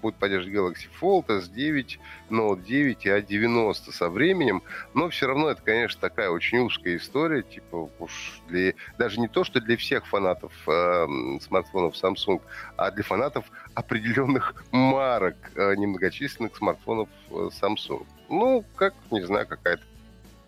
будет 0.01 0.17
поддерживать 0.17 0.79
Galaxy 0.79 0.89
Fold, 1.01 1.27
S9, 1.27 1.99
Note 2.31 2.63
9 2.63 3.07
и 3.07 3.09
A90 3.11 3.93
со 3.93 4.09
временем. 4.09 4.63
Но 4.95 5.11
все 5.11 5.27
равно 5.27 5.51
это, 5.51 5.61
конечно, 5.61 6.01
такая 6.01 6.31
очень 6.31 6.59
узкая 6.61 6.97
история. 6.97 7.43
Типа 7.43 7.91
уж 7.99 8.41
для... 8.49 8.73
Даже 8.97 9.21
не 9.21 9.29
то, 9.29 9.45
что 9.45 9.61
для 9.61 9.77
всех 9.77 10.07
фанатов 10.07 10.53
э, 10.67 11.07
смартфонов 11.43 11.95
Samsung, 11.95 12.41
а 12.77 12.91
для 12.91 13.05
фанатов 13.05 13.45
определенных 13.75 14.55
марок 14.73 15.37
э, 15.57 15.75
немногочисленных 15.77 16.57
смартфонов 16.57 17.09
э, 17.31 17.51
Samsung. 17.61 18.07
Ну, 18.31 18.65
как, 18.77 18.95
не 19.11 19.23
знаю, 19.23 19.47
какая-то 19.47 19.85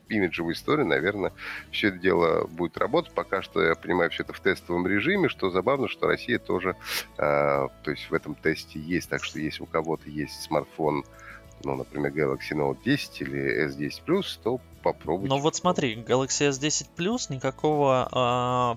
имиджевой 0.09 0.55
истории, 0.55 0.85
наверное, 0.85 1.33
все 1.71 1.89
это 1.89 1.99
дело 1.99 2.47
будет 2.47 2.77
работать. 2.79 3.13
Пока 3.13 3.43
что 3.43 3.63
я 3.63 3.75
понимаю 3.75 4.11
все 4.11 4.23
это 4.23 4.33
в 4.33 4.41
тестовом 4.41 4.87
режиме, 4.87 5.29
что 5.29 5.51
забавно, 5.51 5.89
что 5.89 6.07
Россия 6.07 6.39
тоже, 6.39 6.77
э, 7.19 7.19
то 7.19 7.91
есть 7.91 8.11
в 8.11 8.15
этом 8.15 8.35
тесте 8.35 8.79
есть. 8.79 9.09
Так 9.09 9.25
что 9.25 9.39
если 9.39 9.63
у 9.63 9.67
кого-то 9.67 10.09
есть 10.09 10.43
смартфон, 10.43 11.05
ну, 11.65 11.75
например, 11.75 12.13
Galaxy 12.13 12.53
Note 12.53 12.79
10 12.85 13.23
или 13.23 13.67
S10 13.67 14.03
Plus, 14.07 14.39
то 14.43 14.61
попробуйте. 14.83 15.35
Ну 15.35 15.41
вот 15.41 15.57
смотри, 15.57 15.97
Galaxy 15.97 16.49
S10 16.51 16.87
Plus 16.97 17.33
никакого 17.33 18.09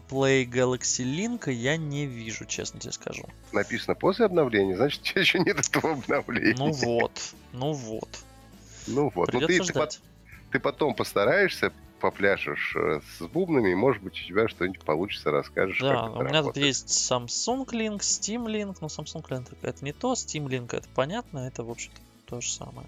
э, 0.10 0.12
Play 0.14 0.46
Galaxy 0.46 1.04
Link 1.04 1.52
я 1.52 1.78
не 1.78 2.06
вижу, 2.06 2.46
честно 2.46 2.80
тебе 2.80 2.94
скажу. 2.94 3.26
Написано 3.52 3.96
после 3.96 4.26
обновления, 4.26 4.76
значит, 4.76 5.06
еще 5.16 5.40
нет 5.40 5.60
этого 5.60 5.94
обновления. 5.94 6.56
Ну 6.58 6.72
вот, 6.72 7.12
ну 7.54 7.74
вот. 7.74 8.10
Ну 8.88 9.12
вот. 9.14 9.28
Придется 9.28 9.58
ну, 9.60 9.66
ты, 9.66 9.72
ждать. 9.72 10.00
Ты, 10.00 10.02
ты 10.52 10.60
потом 10.60 10.94
постараешься, 10.96 11.72
попляшешь 12.00 12.76
э, 12.76 13.02
с 13.18 13.26
бубнами, 13.28 13.72
и, 13.72 13.76
может 13.76 14.02
быть, 14.02 14.14
у 14.22 14.26
тебя 14.28 14.48
что-нибудь 14.48 14.82
получится, 14.82 15.32
расскажешь, 15.32 15.80
Да, 15.80 16.06
у 16.06 16.22
меня 16.22 16.34
работает. 16.34 16.54
тут 16.56 16.58
есть 16.58 16.90
Samsung 16.90 17.66
Link, 17.68 18.00
Steam 18.00 18.46
Link, 18.46 18.78
но 18.82 18.88
Samsung 18.88 19.24
Link 19.30 19.58
это 19.62 19.84
не 19.84 19.94
то, 19.94 20.14
Steam 20.14 20.48
Link 20.48 20.76
это 20.76 20.88
понятно, 20.96 21.40
это, 21.40 21.64
в 21.64 21.70
общем-то, 21.70 22.00
то 22.26 22.42
же 22.42 22.50
самое. 22.50 22.88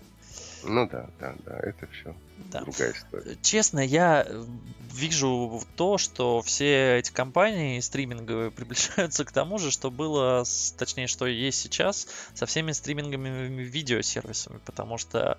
Ну 0.64 0.88
да, 0.88 1.10
да, 1.20 1.34
да, 1.44 1.60
это 1.60 1.88
все 1.88 2.16
Да. 2.52 2.62
другая 2.62 2.92
история. 2.94 3.36
Честно, 3.42 3.80
я 3.80 4.24
э, 4.28 4.46
вижу 4.94 5.62
то, 5.76 5.98
что 5.98 6.42
все 6.44 7.00
эти 7.00 7.12
компании 7.12 7.80
стриминговые 7.80 8.52
приближаются 8.58 9.26
к 9.26 9.32
тому 9.32 9.58
же, 9.58 9.72
что 9.72 9.90
было, 9.92 10.44
точнее, 10.78 11.08
что 11.08 11.26
есть 11.26 11.60
сейчас 11.60 12.08
со 12.36 12.46
всеми 12.46 12.72
стриминговыми 12.72 13.64
видеосервисами, 13.64 14.60
потому 14.66 14.98
что 14.98 15.38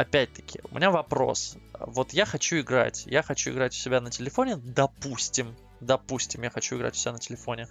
опять-таки, 0.00 0.60
у 0.70 0.74
меня 0.74 0.90
вопрос. 0.90 1.56
Вот 1.78 2.14
я 2.14 2.24
хочу 2.24 2.60
играть. 2.60 3.04
Я 3.06 3.22
хочу 3.22 3.50
играть 3.50 3.72
у 3.72 3.76
себя 3.76 4.00
на 4.00 4.10
телефоне, 4.10 4.56
допустим. 4.56 5.56
Допустим, 5.80 6.42
я 6.42 6.50
хочу 6.50 6.76
играть 6.76 6.94
у 6.94 6.98
себя 6.98 7.12
на 7.12 7.18
телефоне, 7.18 7.66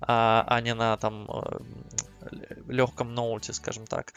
а, 0.00 0.44
а 0.46 0.60
не 0.60 0.74
на 0.74 0.96
там 0.96 1.28
легком 2.68 3.14
ноуте, 3.14 3.52
скажем 3.52 3.86
так. 3.86 4.12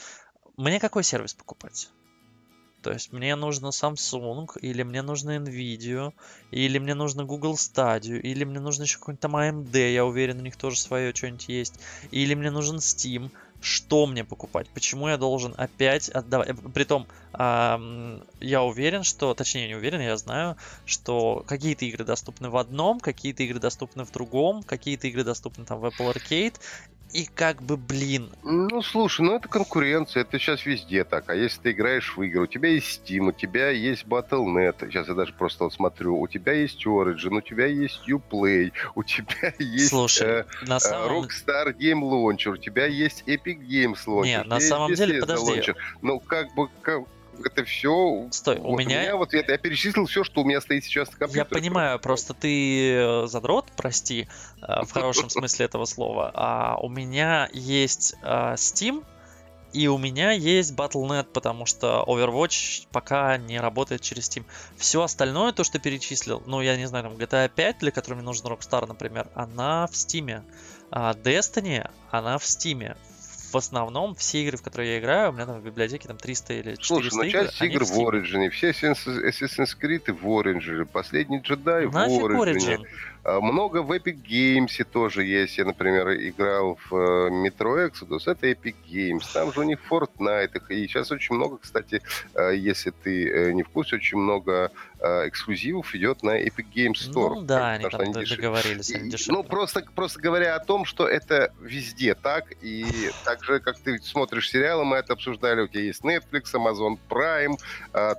Мне 0.58 0.80
какой 0.80 1.04
сервис 1.04 1.34
покупать? 1.34 1.90
То 2.82 2.92
есть 2.92 3.12
мне 3.12 3.36
нужно 3.36 3.68
Samsung, 3.68 4.48
или 4.62 4.84
мне 4.84 5.02
нужно 5.02 5.38
Nvidia, 5.38 6.14
или 6.52 6.78
мне 6.78 6.94
нужно 6.94 7.26
Google 7.26 7.56
Stadia, 7.56 8.18
или 8.20 8.44
мне 8.46 8.60
нужно 8.60 8.84
еще 8.84 8.98
какой-нибудь 9.00 9.22
там 9.22 9.36
AMD, 9.36 9.94
я 9.94 10.06
уверен, 10.06 10.38
у 10.40 10.44
них 10.44 10.56
тоже 10.56 10.80
свое 10.80 11.14
что-нибудь 11.14 11.50
есть, 11.50 11.80
или 12.12 12.34
мне 12.34 12.52
нужен 12.52 12.78
Steam. 12.78 13.32
Что 13.60 14.06
мне 14.06 14.24
покупать? 14.24 14.70
Почему 14.70 15.08
я 15.08 15.18
должен 15.18 15.54
опять 15.58 16.10
отдавать? 16.10 16.50
Притом, 16.74 17.08
ам, 17.34 18.22
я 18.40 18.64
уверен, 18.64 19.04
что, 19.04 19.34
точнее, 19.34 19.68
не 19.68 19.76
уверен, 19.76 20.00
я 20.00 20.16
знаю, 20.18 20.58
что 20.86 21.44
какие-то 21.48 21.86
игры 21.86 22.06
доступны 22.06 22.50
в 22.50 22.58
одном, 22.58 23.00
какие-то 23.00 23.44
игры 23.44 23.60
доступны 23.60 24.06
в 24.06 24.12
другом, 24.12 24.64
какие-то 24.64 25.08
игры 25.08 25.24
доступны 25.24 25.66
там 25.66 25.80
в 25.80 25.86
Apple 25.86 26.14
Arcade, 26.14 26.56
и 27.14 27.26
как 27.26 27.62
бы, 27.62 27.78
блин, 27.78 28.30
Ну, 28.44 28.82
слушай, 28.82 29.22
ну 29.22 29.36
это 29.36 29.48
конкуренция, 29.48 30.22
это 30.22 30.38
сейчас 30.40 30.66
везде 30.66 31.04
так. 31.04 31.30
А 31.30 31.36
если 31.36 31.62
ты 31.62 31.72
играешь 31.72 32.16
в 32.16 32.22
игры, 32.22 32.44
у 32.44 32.48
тебя 32.48 32.70
есть 32.70 33.02
Steam, 33.02 33.30
у 33.30 33.32
тебя 33.32 33.70
есть 33.70 34.06
Battle.net, 34.06 34.76
сейчас 34.90 35.08
я 35.08 35.14
даже 35.14 35.34
просто 35.34 35.66
вот 35.66 35.74
смотрю, 35.74 36.20
у 36.20 36.28
тебя 36.28 36.54
есть 36.54 36.86
Origin, 36.86 37.38
у 37.38 37.42
тебя 37.42 37.66
есть 37.66 38.02
Uplay, 38.10 38.72
у 38.96 39.04
тебя 39.04 39.54
есть 39.60 39.90
слушай, 39.90 40.28
э, 40.28 40.46
на 40.64 40.78
э, 40.78 40.80
самом 40.80 41.24
Rockstar 41.24 41.74
Game 41.78 42.02
Launcher, 42.02 42.52
у 42.52 42.58
тебя 42.58 42.86
есть 42.86 43.24
Epic 43.26 43.60
Games 43.60 44.06
Launcher. 44.06 44.26
Не, 44.26 44.42
у 44.42 44.46
на 44.46 44.60
самом 44.60 44.94
деле, 44.94 45.22
подожди. 45.22 45.52
Launcher. 45.52 45.76
Ну, 46.02 46.20
как 46.20 46.54
бы, 46.56 46.70
как, 46.82 47.04
это 47.46 47.64
все... 47.66 48.28
Стой, 48.32 48.58
у 48.60 48.78
меня- 48.78 49.16
вот 49.16 49.34
это, 49.34 49.52
я 49.52 49.58
перечислил 49.58 50.06
все, 50.06 50.24
что 50.24 50.42
у 50.42 50.46
меня 50.46 50.62
стоит 50.62 50.84
сейчас 50.84 51.12
на 51.12 51.18
компьютере. 51.18 51.48
Я 51.50 51.62
понимаю, 51.62 52.00
просто 52.00 52.34
ты 52.34 52.94
э, 52.94 53.28
задрот, 53.28 53.68
прости, 53.76 54.28
э, 54.62 54.86
в 54.86 54.92
хорошем 54.92 55.30
смысле 55.32 55.66
этого 55.66 55.86
слова. 55.86 56.32
А 56.34 56.78
у 56.82 56.90
меня 56.90 57.50
есть 57.54 58.16
э, 58.22 58.54
Steam, 58.56 59.04
и 59.74 59.88
у 59.88 59.98
меня 59.98 60.32
есть 60.32 60.74
Battle.net, 60.74 61.26
потому 61.34 61.66
что 61.66 62.04
Overwatch 62.08 62.88
пока 62.92 63.38
не 63.38 63.60
работает 63.60 64.02
через 64.02 64.30
Steam. 64.30 64.46
Все 64.78 65.04
остальное, 65.04 65.52
то, 65.52 65.64
что 65.64 65.78
перечислил, 65.78 66.42
ну, 66.46 66.62
я 66.62 66.78
не 66.78 66.88
знаю, 66.88 67.04
там 67.04 67.14
GTA 67.14 67.50
5, 67.54 67.80
для 67.80 67.92
которой 67.92 68.16
мне 68.16 68.24
нужен 68.24 68.48
Rockstar, 68.48 68.88
например, 68.88 69.28
она 69.36 69.88
в 69.88 69.92
Steam. 69.92 70.42
А 70.90 71.14
Destiny, 71.14 71.90
она 72.12 72.38
в 72.38 72.44
Steam. 72.44 72.96
В 73.52 73.56
основном 73.56 74.14
все 74.16 74.44
игры, 74.44 74.58
в 74.58 74.62
которые 74.62 74.94
я 74.94 75.00
играю, 75.00 75.30
у 75.30 75.34
меня 75.34 75.46
там 75.46 75.60
в 75.60 75.64
библиотеке 75.64 76.08
там 76.08 76.18
300 76.18 76.54
или 76.54 76.76
400 76.76 76.84
Слушай, 76.84 77.12
ну 77.14 77.24
игр, 77.24 77.32
часть 77.32 77.62
они 77.62 77.72
игр 77.72 77.86
в. 77.86 77.92
Origin, 77.92 78.50
все 78.50 78.70
Assassin's 78.72 79.78
Creed 79.80 80.12
в 80.12 80.26
Origin, 80.26 80.86
последний 80.86 81.40
джедай 81.40 81.86
в 81.86 81.96
Origin. 81.96 82.38
Origin? 82.38 82.86
А, 83.28 83.42
Много 83.42 83.82
в 83.84 83.92
Epic 83.92 84.24
Games 84.24 84.84
тоже 84.86 85.26
есть. 85.26 85.58
Я, 85.58 85.66
например, 85.66 86.14
играл 86.14 86.80
в 86.90 86.96
э, 86.96 87.30
Metro 87.30 87.76
Exodus. 87.86 88.22
Это 88.26 88.48
Epic 88.48 88.76
Games. 88.90 89.24
Там 89.34 89.52
же 89.52 89.60
у 89.60 89.64
них 89.64 89.80
Fortnite. 89.90 90.62
И 90.70 90.88
сейчас 90.88 91.12
очень 91.12 91.36
много, 91.36 91.58
кстати, 91.58 92.02
э, 92.36 92.56
если 92.56 92.92
ты 92.92 93.30
э, 93.30 93.52
не 93.52 93.64
в 93.64 93.70
курсе, 93.70 93.98
очень 93.98 94.18
много 94.18 94.72
э, 95.02 95.28
эксклюзивов 95.28 95.94
идет 95.94 96.24
на 96.24 96.42
Epic 96.42 96.68
Games 96.74 96.94
Store. 96.94 97.36
Ну 97.36 97.42
да, 97.42 97.72
они 97.72 97.90
там 97.90 98.14
дешевле. 98.14 98.36
договорились, 98.38 98.96
они 98.96 99.10
дешевле. 99.10 99.42
Ну, 99.42 99.44
просто, 99.44 99.86
просто 99.94 100.22
говоря 100.22 100.56
о 100.56 100.64
том, 100.64 100.86
что 100.86 101.06
это 101.06 101.52
везде 101.60 102.16
так, 102.16 102.46
и 102.62 102.86
так 103.26 103.44
же, 103.44 103.60
как 103.60 103.78
ты 103.78 103.98
смотришь 104.00 104.50
сериалы, 104.50 104.86
мы 104.86 104.96
это 104.96 105.12
обсуждали, 105.14 105.62
у 105.62 105.68
тебя 105.68 105.84
есть 105.84 106.02
Netflix, 106.02 106.54
Amazon 106.54 106.98
Prime, 107.10 107.58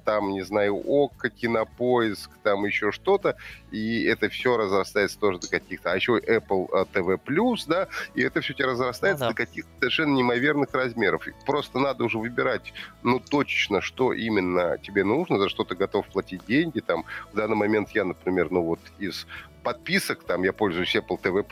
там, 0.05 0.33
не 0.33 0.43
знаю, 0.43 0.77
ОККО, 0.77 1.31
Кинопоиск, 1.31 2.31
там 2.43 2.65
еще 2.67 2.93
что-то, 2.93 3.37
и 3.71 4.05
это 4.05 4.29
все 4.29 4.57
разрастается 4.57 4.98
тоже 5.21 5.39
до 5.39 5.49
каких-то, 5.49 5.93
а 5.93 5.97
еще 5.97 6.19
Apple 6.19 6.69
а, 6.73 6.85
TV+, 6.85 7.19
да, 7.67 7.89
и 8.15 8.23
это 8.23 8.41
все 8.41 8.55
тебе 8.55 8.67
разрастается 8.67 9.25
Ну 9.25 9.31
да. 9.31 9.35
до 9.35 9.47
каких-то 9.47 9.71
совершенно 9.79 10.15
неимоверных 10.15 10.73
размеров. 10.73 11.27
Просто 11.47 11.79
надо 11.79 12.05
уже 12.05 12.19
выбирать, 12.19 12.73
ну, 13.03 13.21
точечно, 13.21 13.81
что 13.81 14.13
именно 14.13 14.79
тебе 14.79 15.05
нужно, 15.05 15.39
за 15.39 15.49
что 15.49 15.65
ты 15.65 15.75
готов 15.75 16.07
платить 16.09 16.45
деньги, 16.47 16.81
там, 16.81 17.05
в 17.33 17.37
данный 17.37 17.57
момент 17.57 17.91
я, 17.91 18.05
например, 18.05 18.51
ну, 18.51 18.63
вот 18.63 18.81
из 18.99 19.27
подписок, 19.63 20.25
там 20.25 20.43
я 20.45 20.53
пользуюсь 20.53 20.95
Apple 20.97 21.21
TV+, 21.23 21.45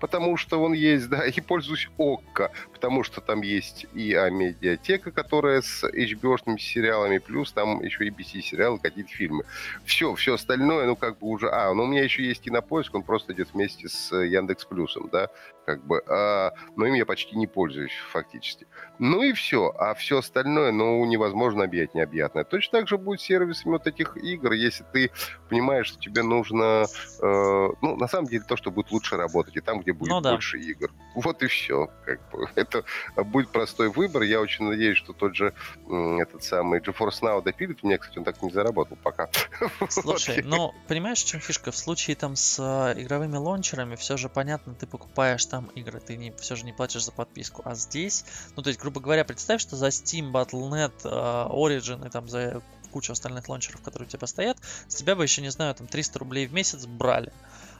потому 0.00 0.36
что 0.36 0.60
он 0.62 0.72
есть, 0.72 1.08
да, 1.08 1.24
и 1.26 1.40
пользуюсь 1.40 1.88
ОККО, 1.98 2.50
потому 2.72 3.04
что 3.04 3.20
там 3.20 3.42
есть 3.42 3.86
и 3.94 4.14
медиатека, 4.30 5.10
которая 5.10 5.62
с 5.62 5.84
HBO-шными 5.84 6.58
сериалами, 6.58 7.18
плюс 7.18 7.52
там 7.52 7.82
еще 7.82 8.06
и 8.06 8.10
BC-сериалы, 8.10 8.78
какие-то 8.78 9.10
фильмы. 9.10 9.44
Все, 9.84 10.14
все 10.14 10.34
остальное, 10.34 10.86
ну, 10.86 10.96
как 10.96 11.18
бы 11.18 11.28
уже... 11.28 11.48
А, 11.50 11.72
ну, 11.74 11.84
у 11.84 11.86
меня 11.86 12.02
еще 12.02 12.24
есть 12.24 12.42
кинопоиск, 12.42 12.94
он 12.94 13.02
просто 13.02 13.32
идет 13.32 13.48
вместе 13.52 13.88
с 13.88 14.14
Яндекс 14.14 14.64
Плюсом, 14.64 15.08
да, 15.12 15.28
как 15.70 15.86
бы. 15.86 16.02
А, 16.08 16.52
но 16.76 16.86
им 16.86 16.94
я 16.94 17.06
почти 17.06 17.36
не 17.36 17.46
пользуюсь, 17.46 17.92
фактически. 18.10 18.66
Ну 18.98 19.22
и 19.22 19.32
все. 19.32 19.72
А 19.78 19.94
все 19.94 20.18
остальное, 20.18 20.72
ну, 20.72 21.04
невозможно 21.06 21.64
объять 21.64 21.94
необъятное. 21.94 22.44
Точно 22.44 22.80
так 22.80 22.88
же 22.88 22.98
будет 22.98 23.20
с 23.20 23.24
сервисами 23.24 23.72
вот 23.72 23.86
этих 23.86 24.16
игр, 24.16 24.52
если 24.52 24.84
ты 24.92 25.10
понимаешь, 25.48 25.86
что 25.86 26.00
тебе 26.00 26.22
нужно... 26.22 26.86
э, 27.22 27.68
ну, 27.82 27.96
на 27.96 28.08
самом 28.08 28.26
деле, 28.26 28.42
то, 28.46 28.56
что 28.56 28.70
будет 28.70 28.90
лучше 28.90 29.16
работать, 29.16 29.56
и 29.56 29.60
там, 29.60 29.80
где 29.80 29.92
будет 29.92 30.10
Ну 30.10 30.20
да. 30.20 30.32
больше 30.32 30.58
игр. 30.58 30.90
Вот 31.14 31.42
и 31.42 31.46
все. 31.46 31.88
Как 32.04 32.20
бы. 32.30 32.48
Это 32.56 32.84
будет 33.16 33.50
простой 33.50 33.90
выбор. 33.90 34.22
Я 34.22 34.40
очень 34.40 34.64
надеюсь, 34.64 34.98
что 34.98 35.12
тот 35.12 35.36
же 35.36 35.54
этот 35.88 36.42
самый 36.42 36.80
GeForce 36.80 37.22
Now 37.22 37.42
допилит. 37.42 37.78
У 37.82 37.86
меня, 37.86 37.98
кстати, 37.98 38.18
он 38.18 38.24
так 38.24 38.42
не 38.42 38.50
заработал 38.50 38.98
пока. 39.02 39.28
Слушай, 39.88 40.42
ну, 40.44 40.72
понимаешь, 40.88 41.22
в 41.22 41.26
чем 41.26 41.40
фишка? 41.40 41.70
В 41.70 41.76
случае 41.76 42.16
там 42.16 42.36
с 42.36 42.58
э, 42.58 43.00
игровыми 43.02 43.36
лончерами 43.36 43.94
все 43.96 44.16
же 44.16 44.28
понятно, 44.28 44.74
ты 44.74 44.86
покупаешь 44.86 45.44
там 45.46 45.59
там 45.60 45.70
игры, 45.74 46.00
ты 46.00 46.16
не, 46.16 46.32
все 46.32 46.56
же 46.56 46.64
не 46.64 46.72
платишь 46.72 47.04
за 47.04 47.12
подписку. 47.12 47.62
А 47.64 47.74
здесь, 47.74 48.24
ну, 48.56 48.62
то 48.62 48.68
есть, 48.68 48.80
грубо 48.80 49.00
говоря, 49.00 49.24
представь, 49.24 49.60
что 49.60 49.76
за 49.76 49.88
Steam, 49.88 50.32
Battle.net, 50.32 50.92
uh, 51.04 51.50
Origin 51.50 52.06
и 52.06 52.10
там 52.10 52.28
за 52.28 52.62
кучу 52.90 53.12
остальных 53.12 53.48
лончеров, 53.48 53.82
которые 53.82 54.08
у 54.08 54.10
тебя 54.10 54.26
стоят, 54.26 54.58
с 54.88 54.94
тебя 54.96 55.14
бы 55.14 55.22
еще, 55.22 55.42
не 55.42 55.50
знаю, 55.50 55.74
там 55.74 55.86
300 55.86 56.18
рублей 56.18 56.46
в 56.46 56.52
месяц 56.52 56.86
брали. 56.86 57.32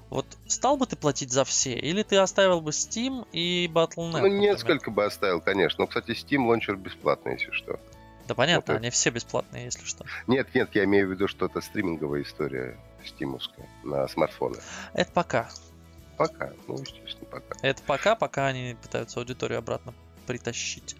Вот 0.08 0.26
стал 0.46 0.76
бы 0.76 0.86
ты 0.86 0.96
платить 0.96 1.32
за 1.32 1.44
все, 1.44 1.74
или 1.74 2.02
ты 2.02 2.16
оставил 2.16 2.60
бы 2.60 2.70
Steam 2.70 3.26
и 3.32 3.70
Battle.net? 3.72 4.20
Ну, 4.20 4.26
несколько 4.26 4.90
бы 4.90 5.04
оставил, 5.04 5.40
конечно. 5.40 5.82
Но, 5.82 5.86
кстати, 5.86 6.10
Steam 6.10 6.46
лончер 6.46 6.76
бесплатный, 6.76 7.34
если 7.34 7.52
что. 7.52 7.80
Да 8.28 8.34
понятно, 8.34 8.74
вот 8.74 8.80
они 8.80 8.90
все 8.90 9.10
бесплатные, 9.10 9.64
если 9.64 9.84
что. 9.84 10.04
Нет, 10.28 10.54
нет, 10.54 10.70
я 10.74 10.84
имею 10.84 11.08
в 11.08 11.10
виду, 11.10 11.26
что 11.26 11.46
это 11.46 11.60
стриминговая 11.60 12.22
история 12.22 12.78
стимовская 13.04 13.66
на 13.82 14.06
смартфоны. 14.06 14.58
Это 14.92 15.10
пока. 15.10 15.48
Пока, 16.20 16.52
ну, 16.68 16.78
естественно, 16.78 17.30
пока. 17.30 17.54
Это 17.62 17.83
пока, 17.87 18.14
пока 18.14 18.48
они 18.48 18.76
пытаются 18.83 19.20
аудиторию 19.20 19.59
обратно 19.59 19.94
притащить. 20.26 20.94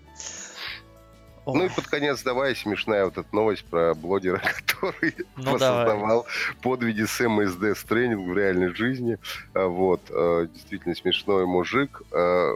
Ой. 1.44 1.59
Ну 1.59 1.66
и 1.66 1.68
под 1.68 1.88
конец 1.88 2.22
давай 2.22 2.56
смешная 2.56 3.04
вот 3.04 3.18
эта 3.18 3.28
новость 3.35 3.66
про 3.66 3.92
блогера, 3.92 4.40
который 4.56 5.14
ну, 5.37 5.59
создавал 5.59 6.26
подвиги 6.62 7.02
Сэма 7.02 7.42
из 7.42 7.54
Death 7.54 7.87
Stranding 7.87 8.33
в 8.33 8.35
реальной 8.35 8.74
жизни. 8.74 9.18
А, 9.52 9.66
вот, 9.66 10.00
а, 10.09 10.46
действительно 10.46 10.94
смешной 10.94 11.44
мужик 11.44 12.00
а, 12.12 12.54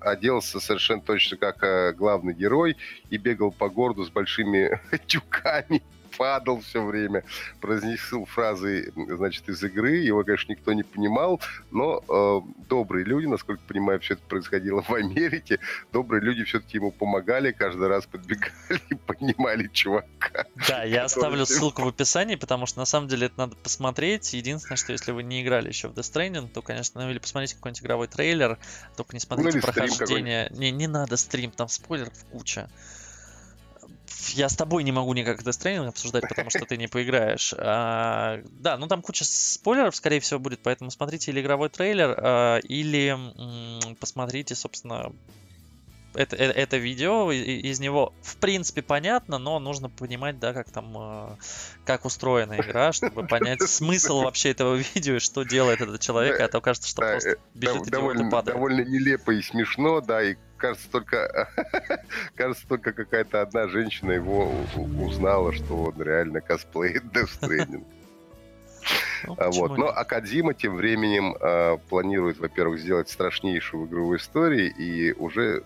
оделся 0.00 0.60
совершенно 0.60 1.00
точно 1.00 1.38
как 1.38 1.96
главный 1.96 2.34
герой 2.34 2.76
и 3.08 3.16
бегал 3.16 3.50
по 3.50 3.70
городу 3.70 4.04
с 4.04 4.10
большими 4.10 4.78
тюками 5.06 5.82
падал 6.16 6.60
все 6.60 6.84
время, 6.84 7.24
произнесил 7.60 8.24
фразы, 8.24 8.92
значит, 8.94 9.48
из 9.48 9.62
игры. 9.62 9.96
Его, 9.96 10.24
конечно, 10.24 10.52
никто 10.52 10.72
не 10.72 10.82
понимал, 10.82 11.40
но 11.70 12.02
э, 12.08 12.40
добрые 12.68 13.04
люди, 13.04 13.26
насколько 13.26 13.62
понимаю, 13.66 14.00
все 14.00 14.14
это 14.14 14.22
происходило 14.28 14.82
в 14.82 14.90
Америке, 14.92 15.58
добрые 15.92 16.22
люди 16.22 16.44
все-таки 16.44 16.78
ему 16.78 16.90
помогали, 16.90 17.52
каждый 17.52 17.88
раз 17.88 18.06
подбегали 18.06 18.52
и 18.90 18.94
понимали 18.94 19.68
чувака. 19.72 20.46
Да, 20.68 20.84
я 20.84 21.04
оставлю 21.04 21.46
ссылку 21.46 21.82
в 21.82 21.88
описании, 21.88 22.36
потому 22.36 22.66
что 22.66 22.78
на 22.78 22.84
самом 22.86 23.08
деле 23.08 23.26
это 23.26 23.38
надо 23.38 23.56
посмотреть. 23.56 24.32
Единственное, 24.32 24.76
что 24.76 24.92
если 24.92 25.12
вы 25.12 25.22
не 25.22 25.42
играли 25.42 25.68
еще 25.68 25.88
в 25.88 25.92
Death 25.92 26.12
Stranding, 26.12 26.48
то, 26.48 26.62
конечно, 26.62 27.02
ну 27.02 27.10
или 27.10 27.18
посмотрите 27.18 27.56
какой-нибудь 27.56 27.82
игровой 27.82 28.08
трейлер, 28.08 28.58
только 28.96 29.14
не 29.14 29.20
смотрите 29.20 29.58
ну, 29.58 29.62
прохождение. 29.62 30.48
Не, 30.50 30.70
не 30.70 30.86
надо 30.86 31.16
стрим, 31.16 31.50
там 31.50 31.68
спойлеров 31.68 32.24
куча 32.30 32.68
я 34.30 34.48
с 34.48 34.56
тобой 34.56 34.84
не 34.84 34.92
могу 34.92 35.12
никак 35.14 35.42
Death 35.42 35.60
Stranding 35.60 35.88
обсуждать, 35.88 36.28
потому 36.28 36.50
что 36.50 36.64
ты 36.64 36.76
не 36.76 36.88
поиграешь. 36.88 37.54
А, 37.64 38.40
да, 38.50 38.76
ну 38.76 38.86
там 38.86 39.02
куча 39.02 39.24
спойлеров, 39.24 39.94
скорее 39.96 40.20
всего, 40.20 40.40
будет, 40.40 40.60
поэтому 40.62 40.90
смотрите 40.90 41.30
или 41.30 41.40
игровой 41.40 41.68
трейлер, 41.68 42.14
а, 42.18 42.58
или 42.58 43.08
м- 43.08 43.96
посмотрите, 43.96 44.54
собственно, 44.54 45.12
это, 46.14 46.36
это, 46.36 46.58
это 46.58 46.76
видео, 46.76 47.30
из 47.32 47.80
него 47.80 48.12
в 48.22 48.36
принципе 48.36 48.82
понятно, 48.82 49.38
но 49.38 49.58
нужно 49.58 49.88
понимать, 49.88 50.38
да, 50.38 50.52
как 50.52 50.70
там, 50.70 50.96
а, 50.96 51.38
как 51.84 52.04
устроена 52.04 52.60
игра, 52.60 52.92
чтобы 52.92 53.26
понять 53.28 53.62
смысл 53.62 54.22
вообще 54.22 54.50
этого 54.50 54.76
видео 54.76 55.16
и 55.16 55.20
что 55.20 55.42
делает 55.44 55.80
этот 55.80 56.00
человек, 56.00 56.38
а 56.40 56.48
то 56.48 56.60
кажется, 56.60 56.88
что 56.88 57.02
просто 57.02 57.30
э, 57.30 57.36
бежит 57.54 57.86
довольно, 57.86 58.26
и 58.26 58.30
падает. 58.30 58.56
Довольно 58.56 58.82
нелепо 58.82 59.30
и 59.30 59.40
смешно, 59.42 60.00
да, 60.00 60.22
и 60.22 60.36
кажется 60.62 60.88
только, 60.90 61.48
кажется 62.36 62.66
только 62.68 62.92
какая-то 62.92 63.42
одна 63.42 63.66
женщина 63.66 64.12
его 64.12 64.50
узнала, 64.76 65.52
что 65.52 65.74
он 65.74 66.00
реально 66.00 66.40
косплеит 66.40 67.02
Death 67.12 67.30
Stranding. 67.40 67.84
Ну, 69.26 69.36
а 69.38 69.50
вот. 69.50 69.76
Но 69.76 69.88
Акадима 69.88 70.54
тем 70.54 70.76
временем 70.76 71.36
э, 71.38 71.78
планирует, 71.88 72.38
во-первых, 72.38 72.80
сделать 72.80 73.10
страшнейшую 73.10 73.86
игру 73.86 74.08
в 74.08 74.16
истории 74.16 74.68
и 74.68 75.12
уже 75.12 75.64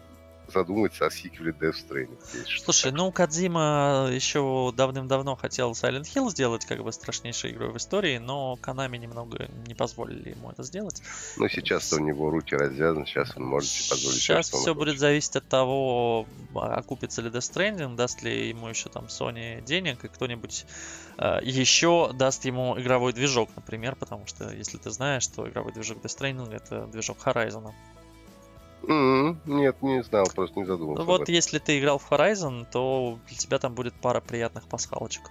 задуматься 0.53 1.07
о 1.07 1.11
сиквеле 1.11 1.53
Death 1.53 1.77
Stranding. 1.89 2.19
Слушай, 2.65 2.93
ну 2.93 3.11
Кадзима 3.13 4.09
еще 4.13 4.73
давным-давно 4.77 5.37
хотел 5.37 5.73
Silent 5.73 6.05
Hill 6.05 6.31
сделать 6.31 6.65
как 6.65 6.83
бы 6.83 6.93
страшнейшей 6.93 7.53
игрой 7.53 7.71
в 7.71 7.77
истории, 7.77 8.19
но 8.19 8.57
Канами 8.57 8.97
немного 8.97 9.49
не 9.67 9.75
позволили 9.75 10.31
ему 10.31 10.51
это 10.51 10.63
сделать. 10.63 11.03
Ну 11.37 11.49
сейчас-то 11.49 11.97
у 11.97 11.99
него 12.01 12.31
руки 12.31 12.55
развязаны, 12.55 13.07
сейчас 13.07 13.37
он 13.37 13.45
может 13.45 13.71
себе 13.71 13.91
позволить. 13.91 14.19
Сейчас 14.19 14.49
все, 14.49 14.59
все 14.59 14.75
будет 14.75 14.99
зависеть 14.99 15.37
от 15.37 15.49
того, 15.49 16.27
окупится 16.55 17.23
ли 17.23 17.31
Death 17.31 17.53
Stranding, 17.53 17.97
даст 17.97 18.23
ли 18.23 18.49
ему 18.49 18.69
еще 18.69 18.89
там 18.89 19.07
Sony 19.07 19.63
денег, 19.65 20.05
и 20.05 20.09
кто-нибудь 20.09 20.67
э, 21.19 21.39
еще 21.43 22.13
даст 22.15 22.45
ему 22.45 22.79
игровой 22.79 23.13
движок, 23.13 23.51
например, 23.57 23.97
потому 23.97 24.27
что, 24.27 24.53
если 24.53 24.79
ты 24.79 24.91
знаешь, 24.91 25.23
что 25.23 25.49
игровой 25.49 25.73
движок 25.73 25.99
Death 25.99 26.19
Stranding 26.19 26.55
это 26.55 26.87
движок 26.87 27.19
Horizon. 27.25 27.73
Mm-hmm. 28.83 29.37
Нет, 29.47 29.83
не 29.83 30.03
знал, 30.03 30.27
просто 30.35 30.59
не 30.61 30.67
задумался. 30.67 31.03
Ну 31.03 31.07
вот, 31.07 31.29
если 31.29 31.59
ты 31.59 31.79
играл 31.79 31.99
в 31.99 32.11
Horizon, 32.11 32.67
то 32.71 33.19
для 33.29 33.37
тебя 33.37 33.59
там 33.59 33.75
будет 33.75 33.95
пара 33.95 34.21
приятных 34.21 34.69
пасхалочек. 34.69 35.31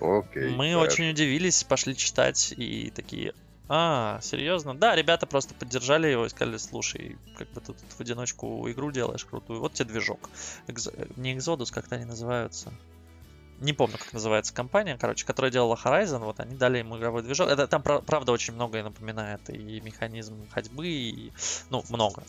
Окей. 0.00 0.50
Мы 0.50 0.72
хорошо. 0.72 0.80
очень 0.80 1.10
удивились, 1.10 1.64
пошли 1.64 1.96
читать 1.96 2.54
и 2.56 2.92
такие. 2.94 3.34
А, 3.68 4.20
серьезно? 4.22 4.76
Да, 4.76 4.94
ребята 4.94 5.26
просто 5.26 5.54
поддержали 5.54 6.06
его 6.06 6.26
и 6.26 6.28
сказали, 6.28 6.56
слушай, 6.56 7.16
как 7.36 7.48
бы 7.50 7.60
ты 7.60 7.72
тут 7.72 7.78
в 7.96 8.00
одиночку 8.00 8.70
игру 8.70 8.92
делаешь 8.92 9.24
крутую, 9.24 9.60
вот 9.60 9.72
тебе 9.72 9.88
движок. 9.88 10.30
Экз... 10.68 10.90
Не 11.16 11.34
Exodus, 11.34 11.72
как-то 11.72 11.96
они 11.96 12.04
называются. 12.04 12.72
Не 13.60 13.72
помню, 13.72 13.96
как 13.98 14.12
называется 14.12 14.54
компания, 14.54 14.98
короче, 15.00 15.24
которая 15.24 15.50
делала 15.50 15.78
Horizon, 15.82 16.18
вот 16.18 16.40
они 16.40 16.56
дали 16.56 16.78
ему 16.78 16.98
игровой 16.98 17.22
движок. 17.22 17.48
Это 17.48 17.66
там, 17.66 17.82
правда, 17.82 18.32
очень 18.32 18.54
многое 18.54 18.82
напоминает. 18.82 19.48
И 19.48 19.80
механизм 19.80 20.48
ходьбы, 20.50 20.86
и, 20.86 21.32
ну, 21.70 21.82
много. 21.88 22.22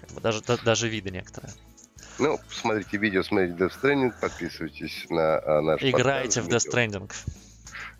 Как 0.00 0.10
бы 0.10 0.20
даже, 0.20 0.42
да, 0.42 0.56
даже 0.64 0.88
виды 0.88 1.10
некоторые. 1.10 1.52
Ну, 2.18 2.38
смотрите 2.48 2.96
видео, 2.96 3.22
смотрите 3.22 3.54
Death 3.54 3.72
Stranding, 3.80 4.12
подписывайтесь 4.20 5.06
на 5.08 5.38
а, 5.38 5.60
наш 5.60 5.82
Играйте 5.82 6.40
подкаст, 6.42 6.66
в 6.66 6.70
Death 6.70 6.72
Stranding. 6.72 7.12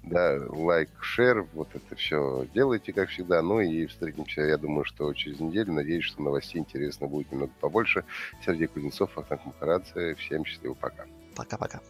Да, 0.05 0.39
лайк, 0.49 0.91
шер, 1.01 1.47
вот 1.55 1.69
это 1.75 1.97
все 1.97 2.47
делайте, 2.53 2.93
как 2.93 3.09
всегда. 3.09 3.41
Ну 3.43 3.61
и 3.61 3.87
встретимся, 3.87 4.43
я 4.43 4.59
думаю, 4.59 4.85
что 4.85 5.13
через 5.15 5.41
неделю. 5.41 5.73
Надеюсь, 5.73 6.05
что 6.05 6.23
новостей 6.23 6.61
интересно 6.61 7.07
будет 7.07 7.33
немного 7.33 7.53
побольше. 7.61 8.05
Сергей 8.45 8.67
Кузнецов, 8.67 9.17
Ахтанг 9.17 9.47
Махарадзе. 9.47 10.15
Всем 10.17 10.45
счастливо, 10.45 10.75
пока. 10.75 11.07
Пока-пока. 11.35 11.81